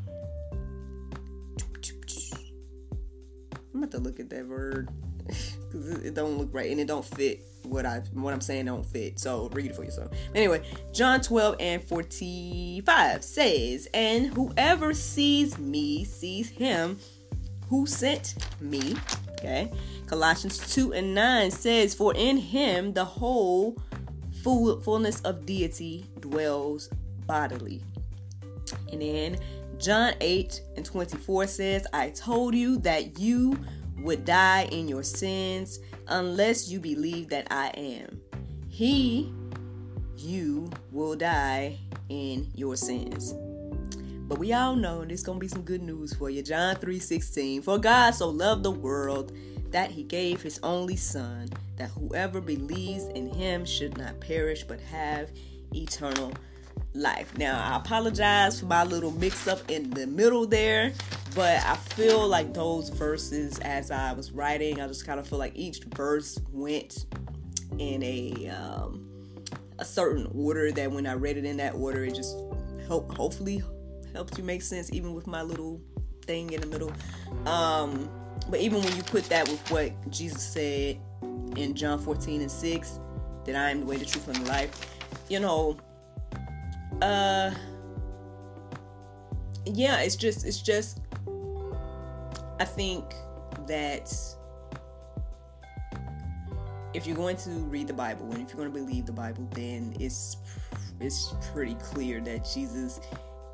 I'm 3.74 3.84
about 3.84 3.91
to 3.91 4.00
look 4.00 4.19
at 4.19 4.30
that 4.30 4.47
word 4.47 4.89
because 5.26 5.88
it 6.04 6.13
don't 6.13 6.38
look 6.38 6.50
right 6.52 6.69
and 6.69 6.80
it 6.80 6.88
don't 6.88 7.06
fit 7.06 7.41
what 7.65 7.86
I 7.86 8.00
what 8.13 8.34
I'm 8.34 8.41
saying 8.41 8.65
don't 8.65 8.86
fit. 8.86 9.19
So 9.19 9.50
read 9.54 9.67
it 9.67 9.76
for 9.76 9.84
yourself. 9.84 10.12
Anyway, 10.36 10.63
John 10.91 11.21
12 11.21 11.56
and 11.60 11.84
45 11.84 13.24
says, 13.24 13.88
"And 13.93 14.28
whoever 14.28 14.93
sees 14.93 15.58
me 15.58 16.04
sees 16.04 16.50
him 16.50 17.00
who 17.67 17.86
sent 17.86 18.36
me." 18.60 18.95
Okay. 19.32 19.71
Colossians 20.08 20.74
2 20.74 20.93
and 20.93 21.15
9 21.15 21.52
says, 21.52 21.93
"For 21.93 22.13
in 22.15 22.38
him 22.38 22.93
the 22.93 23.06
whole 23.06 23.78
full, 24.43 24.80
fullness 24.82 25.21
of 25.21 25.45
deity 25.45 26.06
dwells 26.19 26.89
bodily." 27.26 27.82
And 28.91 29.02
then 29.02 29.38
John 29.82 30.13
8 30.21 30.62
and 30.76 30.86
24 30.86 31.47
says, 31.47 31.88
I 31.91 32.12
told 32.12 32.54
you 32.54 32.78
that 32.80 33.19
you 33.19 33.58
would 33.97 34.26
die 34.26 34.69
in 34.71 34.88
your 34.88 35.04
sins 35.04 35.80
unless 36.12 36.69
you 36.69 36.80
believe 36.80 37.30
that 37.30 37.47
I 37.50 37.69
am. 37.69 38.21
He, 38.69 39.34
you 40.17 40.69
will 40.91 41.15
die 41.15 41.80
in 42.10 42.52
your 42.54 42.76
sins. 42.76 43.34
But 44.28 44.38
we 44.39 44.54
all 44.54 44.76
know 44.76 45.04
there's 45.04 45.24
gonna 45.24 45.39
be 45.39 45.47
some 45.47 45.63
good 45.63 45.82
news 45.82 46.13
for 46.13 46.30
you. 46.30 46.41
John 46.41 46.76
3:16. 46.76 47.63
For 47.63 47.78
God 47.78 48.12
so 48.12 48.30
loved 48.30 48.63
the 48.63 48.71
world 48.71 49.34
that 49.71 49.91
he 49.91 50.04
gave 50.04 50.41
his 50.41 50.60
only 50.63 50.95
son, 50.95 51.50
that 51.78 51.89
whoever 51.89 52.39
believes 52.39 53.06
in 53.06 53.28
him 53.28 53.65
should 53.65 53.97
not 53.97 54.19
perish 54.19 54.63
but 54.63 54.80
have 54.82 55.32
eternal 55.74 56.34
life. 56.93 57.38
Now, 57.38 57.60
I 57.60 57.77
apologize 57.77 58.60
for 58.60 58.65
my 58.65 58.84
little 58.84 59.12
mix 59.12 59.47
up 59.47 59.69
in 59.69 59.89
the 59.91 60.08
middle 60.08 60.45
there, 60.45 60.93
but 61.36 61.63
I 61.63 61.75
feel 61.75 62.27
like 62.27 62.54
those 62.54 62.89
verses, 62.89 63.60
as 63.60 63.91
I 63.91 64.13
was 64.13 64.32
writing, 64.32 64.82
I 64.82 64.88
just 64.88 65.06
kind 65.06 65.19
of 65.19 65.27
feel 65.27 65.39
like 65.39 65.54
each 65.56 65.82
verse 65.95 66.39
went 66.51 67.06
in 67.77 68.04
a 68.04 68.49
um, 68.49 69.08
a 69.80 69.86
certain 69.86 70.30
order. 70.34 70.71
That 70.71 70.91
when 70.91 71.08
I 71.08 71.13
read 71.13 71.38
it 71.38 71.45
in 71.45 71.58
that 71.58 71.75
order, 71.75 72.04
it 72.04 72.15
just 72.15 72.36
help 72.88 73.15
hopefully 73.15 73.63
helps 74.13 74.38
you 74.38 74.43
make 74.43 74.62
sense, 74.62 74.91
even 74.91 75.13
with 75.13 75.27
my 75.27 75.41
little 75.41 75.82
thing 76.25 76.51
in 76.51 76.62
the 76.62 76.67
middle. 76.67 76.91
Um, 77.45 78.10
but 78.49 78.60
even 78.60 78.82
when 78.84 78.95
you 78.95 79.04
put 79.04 79.23
that 79.25 79.47
with 79.47 79.71
what 79.71 80.10
Jesus 80.10 80.41
said 80.41 80.99
in 81.56 81.73
John 81.75 81.99
14 81.99 82.41
and 82.41 82.51
6, 82.51 82.99
that 83.45 83.56
I 83.56 83.69
am 83.69 83.82
the 83.82 83.86
way, 83.86 83.97
the 83.97 84.06
truth, 84.06 84.27
and 84.27 84.38
the 84.38 84.49
life, 84.49 84.99
you 85.30 85.39
know 85.39 85.80
uh 87.01 87.51
yeah 89.65 89.99
it's 90.01 90.15
just 90.15 90.45
it's 90.45 90.62
just 90.62 91.01
i 92.60 92.65
think 92.65 93.06
that 93.67 94.12
if 96.93 97.08
you're 97.08 97.15
going 97.15 97.38
to 97.38 97.49
read 97.49 97.88
the 97.88 97.93
bible 97.93 98.25
and 98.32 98.41
if 98.41 98.49
you're 98.49 98.58
going 98.58 98.71
to 98.71 98.80
believe 98.80 99.06
the 99.06 99.12
bible 99.12 99.47
then 99.56 99.95
it's 99.99 100.38
it's 100.99 101.34
pretty 101.54 101.75
clear 101.75 102.19
that 102.19 102.47
jesus 102.54 102.99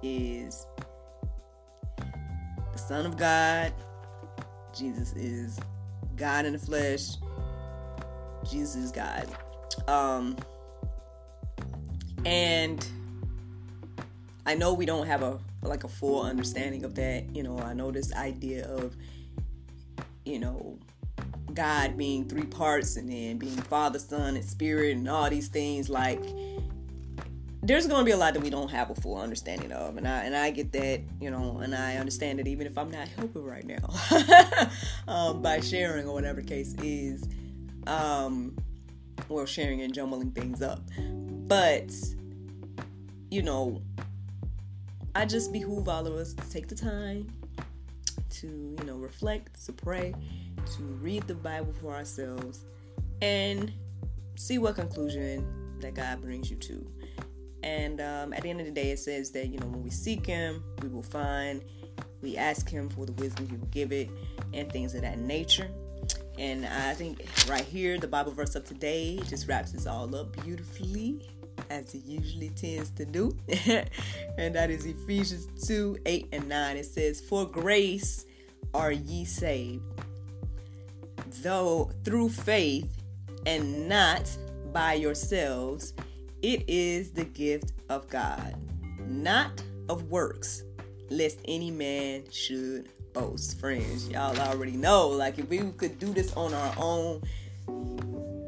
is 0.02 0.68
the 2.78 2.84
son 2.84 3.06
of 3.08 3.18
god. 3.18 3.74
Jesus 4.72 5.14
is 5.14 5.60
god 6.16 6.46
in 6.46 6.54
the 6.54 6.60
flesh. 6.60 7.16
Jesus 8.48 8.76
is 8.76 8.92
god. 8.92 9.28
Um 9.88 10.38
and 12.24 12.88
I 14.48 14.56
know 14.56 14.74
we 14.74 14.86
don't 14.86 15.08
have 15.08 15.24
a 15.24 15.40
like 15.62 15.84
a 15.84 15.90
full 15.90 16.22
understanding 16.22 16.86
of 16.86 16.96
that. 16.96 17.36
You 17.36 17.44
know, 17.44 17.60
I 17.60 17.74
know 17.74 17.92
this 17.92 18.14
idea 18.14 18.66
of 18.66 18.96
you 20.24 20.40
know 20.40 20.80
God 21.54 21.98
being 21.98 22.30
three 22.30 22.46
parts 22.46 22.96
and 22.96 23.12
then 23.12 23.38
being 23.38 23.58
Father, 23.58 24.00
Son, 24.00 24.38
and 24.38 24.46
Spirit 24.46 24.96
and 24.96 25.10
all 25.10 25.30
these 25.30 25.50
things 25.50 25.90
like 25.90 26.24
there's 27.62 27.88
going 27.88 28.00
to 28.00 28.06
be 28.06 28.12
a 28.12 28.18
lot 28.18 28.34
that 28.34 28.42
we 28.42 28.50
don't 28.50 28.70
have 28.70 28.90
a 28.90 28.96
full 28.96 29.18
understanding 29.18 29.74
of 29.74 29.98
and 29.98 30.08
I 30.08 30.24
and 30.24 30.34
I 30.34 30.52
get 30.52 30.72
that 30.72 31.02
you 31.20 31.30
know 31.30 31.58
and 31.58 31.76
I 31.76 31.98
understand 31.98 32.40
that 32.40 32.48
even 32.48 32.68
if 32.68 32.78
I'm 32.78 32.90
not 32.90 33.10
helping 33.10 33.44
right 33.44 33.66
now 33.66 34.70
um, 35.08 35.42
by 35.42 35.60
sharing 35.60 36.08
or 36.08 36.14
whatever 36.14 36.42
the 36.42 36.48
case 36.48 36.74
is 36.82 37.28
um 37.88 38.56
well 39.28 39.46
sharing 39.46 39.82
and 39.82 39.94
jumbling 39.94 40.32
things 40.32 40.62
up 40.62 40.82
but 41.48 41.92
you 43.30 43.42
know 43.42 43.82
I 45.18 45.26
just 45.26 45.52
behoove 45.52 45.90
all 45.90 46.06
of 46.06 46.14
us 46.14 46.36
to 46.36 46.48
take 46.52 46.68
the 46.68 46.76
time 46.76 47.34
to, 48.30 48.48
you 48.48 48.86
know, 48.86 48.98
reflect, 48.98 49.66
to 49.66 49.74
pray, 49.74 50.14
to 50.76 50.84
read 50.84 51.24
the 51.24 51.34
Bible 51.34 51.74
for 51.82 51.96
ourselves, 51.96 52.66
and 53.24 53.74
see 54.36 54.60
what 54.60 54.76
conclusion 54.76 55.80
that 55.80 55.96
God 55.96 56.22
brings 56.22 56.52
you 56.52 56.58
to. 56.58 56.88
And 57.64 58.00
um, 58.00 58.32
at 58.32 58.44
the 58.44 58.52
end 58.52 58.60
of 58.60 58.68
the 58.68 58.72
day, 58.72 58.92
it 58.92 59.00
says 59.00 59.32
that, 59.32 59.48
you 59.48 59.58
know, 59.58 59.66
when 59.66 59.82
we 59.82 59.90
seek 59.90 60.24
Him, 60.24 60.64
we 60.84 60.88
will 60.88 61.02
find, 61.02 61.64
we 62.22 62.38
ask 62.38 62.70
Him 62.70 62.88
for 62.88 63.08
the 63.08 63.14
wisdom 63.14 63.48
He 63.48 63.56
will 63.56 63.66
give 63.70 63.92
it, 63.92 64.12
and 64.54 64.72
things 64.72 64.94
of 64.94 65.02
that 65.02 65.18
nature. 65.18 65.72
And 66.38 66.64
I 66.64 66.94
think 66.94 67.26
right 67.50 67.66
here, 67.66 67.98
the 67.98 68.08
Bible 68.08 68.34
verse 68.34 68.54
of 68.54 68.66
today 68.66 69.20
just 69.28 69.48
wraps 69.48 69.72
this 69.72 69.88
all 69.88 70.16
up 70.16 70.44
beautifully 70.44 71.28
as 71.70 71.92
he 71.92 72.00
usually 72.00 72.50
tends 72.50 72.90
to 72.92 73.06
do. 73.06 73.36
and 74.38 74.56
that 74.56 74.70
is 74.70 74.86
Ephesians 74.86 75.48
2 75.68 76.00
8 76.06 76.30
and 76.32 76.48
9. 76.48 76.78
It 76.78 76.86
says, 76.86 77.22
For 77.22 77.46
grace 77.46 78.26
are 78.74 78.92
ye 78.92 79.26
saved, 79.26 79.84
though 81.42 81.92
through 82.04 82.30
faith 82.30 82.90
and 83.46 83.88
not 83.88 84.36
by 84.74 84.94
yourselves. 84.94 85.94
It 86.42 86.66
is 86.68 87.12
the 87.12 87.26
gift 87.26 87.74
of 87.90 88.08
God, 88.10 88.56
not 89.08 89.64
of 89.90 90.04
works, 90.12 90.64
lest 91.10 91.40
any 91.46 91.72
man 91.72 92.24
should 92.32 92.90
boast. 93.14 93.60
Friends, 93.60 94.08
y'all 94.10 94.38
already 94.40 94.78
know. 94.78 95.08
Like, 95.08 95.40
if 95.40 95.50
we 95.50 95.60
could 95.78 95.98
do 95.98 96.14
this 96.14 96.32
on 96.34 96.54
our 96.54 96.74
own, 96.78 97.24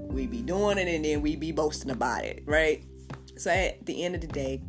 we'd 0.10 0.30
be 0.30 0.42
doing 0.42 0.78
it 0.78 0.88
and 0.88 1.04
then 1.04 1.22
we'd 1.22 1.40
be 1.40 1.52
boasting 1.52 1.92
about 1.92 2.24
it, 2.24 2.44
right? 2.46 2.84
So 3.40 3.50
at 3.50 3.86
the 3.86 4.04
end 4.04 4.16
of 4.16 4.22
the 4.22 4.28
day, 4.28 4.62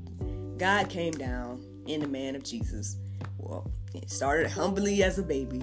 God 0.57 0.89
came 0.89 1.11
down 1.13 1.61
in 1.87 2.01
the 2.01 2.07
man 2.07 2.37
of 2.37 2.45
Jesus. 2.45 2.99
Well, 3.37 3.69
it 3.95 4.09
started 4.09 4.49
humbly 4.49 5.03
as 5.03 5.19
a 5.19 5.25
baby, 5.25 5.61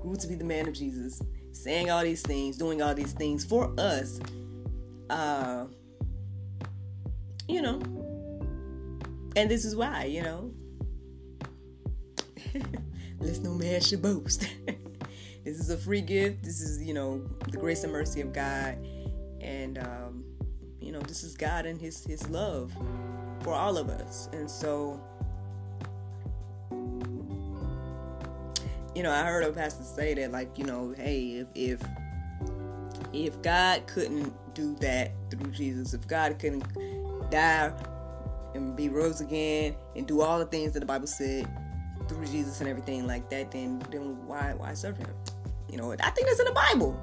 grew 0.00 0.16
to 0.16 0.26
be 0.26 0.34
the 0.34 0.44
man 0.44 0.66
of 0.66 0.74
Jesus, 0.74 1.22
saying 1.52 1.92
all 1.92 2.02
these 2.02 2.22
things, 2.22 2.56
doing 2.56 2.82
all 2.82 2.92
these 2.92 3.12
things 3.12 3.44
for 3.44 3.72
us. 3.78 4.18
Uh, 5.08 5.66
you 7.46 7.62
know, 7.62 7.78
and 9.36 9.48
this 9.48 9.64
is 9.64 9.76
why, 9.76 10.06
you 10.06 10.22
know. 10.22 10.50
Let 13.20 13.38
no 13.42 13.54
man 13.54 13.80
should 13.80 14.02
boast. 14.02 14.40
this 15.44 15.60
is 15.60 15.70
a 15.70 15.76
free 15.76 16.00
gift. 16.00 16.42
This 16.42 16.60
is, 16.60 16.82
you 16.82 16.94
know, 16.94 17.24
the 17.48 17.58
grace 17.58 17.84
and 17.84 17.92
mercy 17.92 18.20
of 18.22 18.32
God. 18.32 18.76
And 19.40 19.78
um, 19.78 20.24
you 20.90 20.96
know, 20.98 21.02
this 21.02 21.22
is 21.22 21.36
God 21.36 21.66
and 21.66 21.80
his 21.80 22.04
his 22.04 22.28
love 22.30 22.72
for 23.42 23.54
all 23.54 23.78
of 23.78 23.88
us. 23.88 24.28
And 24.32 24.50
so 24.50 25.00
you 28.96 29.04
know, 29.04 29.12
I 29.12 29.22
heard 29.22 29.44
a 29.44 29.52
pastor 29.52 29.84
say 29.84 30.14
that 30.14 30.32
like, 30.32 30.58
you 30.58 30.64
know, 30.64 30.92
hey, 30.96 31.44
if 31.44 31.46
if 31.54 31.80
if 33.12 33.40
God 33.40 33.86
couldn't 33.86 34.34
do 34.52 34.74
that 34.80 35.12
through 35.30 35.52
Jesus, 35.52 35.94
if 35.94 36.08
God 36.08 36.36
couldn't 36.40 36.64
die 37.30 37.72
and 38.56 38.74
be 38.74 38.88
rose 38.88 39.20
again 39.20 39.76
and 39.94 40.08
do 40.08 40.22
all 40.22 40.40
the 40.40 40.46
things 40.46 40.72
that 40.72 40.80
the 40.80 40.86
Bible 40.86 41.06
said 41.06 41.48
through 42.08 42.26
Jesus 42.26 42.58
and 42.58 42.68
everything 42.68 43.06
like 43.06 43.30
that, 43.30 43.52
then 43.52 43.80
then 43.92 44.26
why 44.26 44.54
why 44.56 44.74
serve 44.74 44.96
him? 44.96 45.14
You 45.70 45.76
know, 45.76 45.92
I 45.92 46.10
think 46.10 46.26
that's 46.26 46.40
in 46.40 46.46
the 46.46 46.52
Bible. 46.52 47.00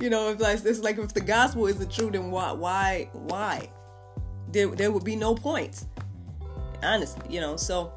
You 0.00 0.10
know, 0.10 0.30
if 0.30 0.40
like 0.40 0.64
it's 0.64 0.80
like 0.80 0.98
if 0.98 1.14
the 1.14 1.20
gospel 1.20 1.66
is 1.66 1.78
the 1.78 1.86
truth, 1.86 2.12
then 2.12 2.30
why 2.30 2.52
why 2.52 3.08
why? 3.12 3.68
There 4.52 4.68
there 4.68 4.90
would 4.90 5.04
be 5.04 5.16
no 5.16 5.34
point. 5.34 5.84
Honestly, 6.82 7.34
you 7.34 7.40
know, 7.40 7.56
so 7.56 7.92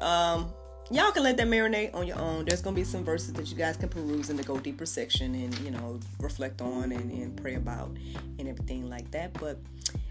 um 0.00 0.52
y'all 0.90 1.10
can 1.10 1.22
let 1.22 1.36
that 1.36 1.48
marinate 1.48 1.94
on 1.94 2.06
your 2.06 2.18
own. 2.18 2.44
There's 2.44 2.62
gonna 2.62 2.76
be 2.76 2.84
some 2.84 3.04
verses 3.04 3.32
that 3.34 3.50
you 3.50 3.56
guys 3.56 3.76
can 3.76 3.88
peruse 3.88 4.30
in 4.30 4.36
the 4.36 4.44
go 4.44 4.58
deeper 4.58 4.86
section 4.86 5.34
and 5.34 5.58
you 5.60 5.70
know 5.70 5.98
reflect 6.20 6.60
on 6.60 6.92
and, 6.92 7.10
and 7.10 7.36
pray 7.36 7.54
about 7.56 7.90
and 8.38 8.48
everything 8.48 8.88
like 8.88 9.10
that. 9.10 9.32
But 9.34 9.58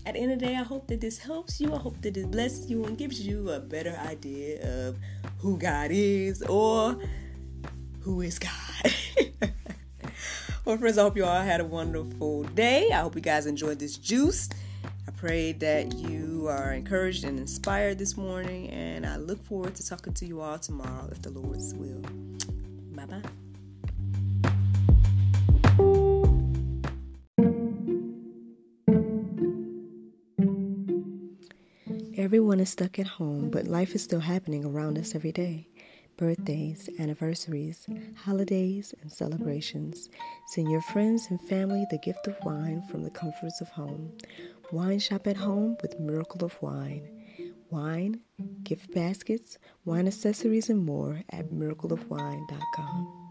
at 0.05 0.15
the 0.15 0.19
end 0.19 0.33
of 0.33 0.39
the 0.39 0.45
day, 0.47 0.55
I 0.55 0.63
hope 0.63 0.87
that 0.87 0.99
this 0.99 1.17
helps 1.17 1.61
you. 1.61 1.73
I 1.73 1.77
hope 1.77 2.01
that 2.01 2.17
it 2.17 2.29
blesses 2.31 2.69
you 2.69 2.83
and 2.83 2.97
gives 2.97 3.25
you 3.25 3.51
a 3.51 3.59
better 3.59 3.97
idea 4.05 4.87
of 4.87 4.97
who 5.39 5.57
God 5.57 5.91
is 5.91 6.41
or 6.43 6.97
who 8.01 8.21
is 8.21 8.39
God. 8.39 8.93
friends, 10.77 10.97
I 10.97 11.03
hope 11.03 11.17
you 11.17 11.25
all 11.25 11.41
had 11.41 11.61
a 11.61 11.65
wonderful 11.65 12.43
day. 12.43 12.89
I 12.91 13.01
hope 13.01 13.15
you 13.15 13.21
guys 13.21 13.45
enjoyed 13.45 13.79
this 13.79 13.97
juice 13.97 14.49
I 15.07 15.11
pray 15.11 15.51
that 15.53 15.93
you 15.95 16.47
are 16.49 16.73
encouraged 16.73 17.25
and 17.25 17.37
inspired 17.37 17.97
this 17.97 18.15
morning, 18.15 18.69
and 18.69 19.05
I 19.05 19.17
look 19.17 19.43
forward 19.45 19.75
to 19.75 19.85
talking 19.85 20.13
to 20.13 20.25
you 20.25 20.39
all 20.41 20.57
tomorrow 20.57 21.09
if 21.11 21.21
the 21.21 21.29
Lord's 21.29 21.73
will. 21.73 22.01
Bye 22.93 23.05
bye. 23.05 23.21
Everyone 32.15 32.61
is 32.61 32.69
stuck 32.69 32.99
at 32.99 33.07
home, 33.07 33.49
but 33.49 33.67
life 33.67 33.95
is 33.95 34.03
still 34.03 34.21
happening 34.21 34.63
around 34.63 34.97
us 34.97 35.15
every 35.15 35.33
day 35.33 35.67
birthdays, 36.17 36.89
anniversaries, 36.99 37.87
holidays, 38.15 38.93
and 39.01 39.11
celebrations. 39.11 40.09
Send 40.47 40.69
your 40.69 40.81
friends 40.81 41.27
and 41.29 41.41
family 41.41 41.85
the 41.89 41.97
gift 41.97 42.27
of 42.27 42.35
wine 42.43 42.81
from 42.89 43.03
the 43.03 43.09
comforts 43.09 43.61
of 43.61 43.69
home. 43.69 44.11
Wine 44.71 44.99
shop 44.99 45.27
at 45.27 45.37
home 45.37 45.77
with 45.81 45.99
Miracle 45.99 46.43
of 46.45 46.61
Wine. 46.61 47.07
Wine, 47.69 48.19
gift 48.63 48.93
baskets, 48.93 49.57
wine 49.85 50.07
accessories, 50.07 50.69
and 50.69 50.85
more 50.85 51.21
at 51.31 51.51
miracleofwine.com. 51.51 53.22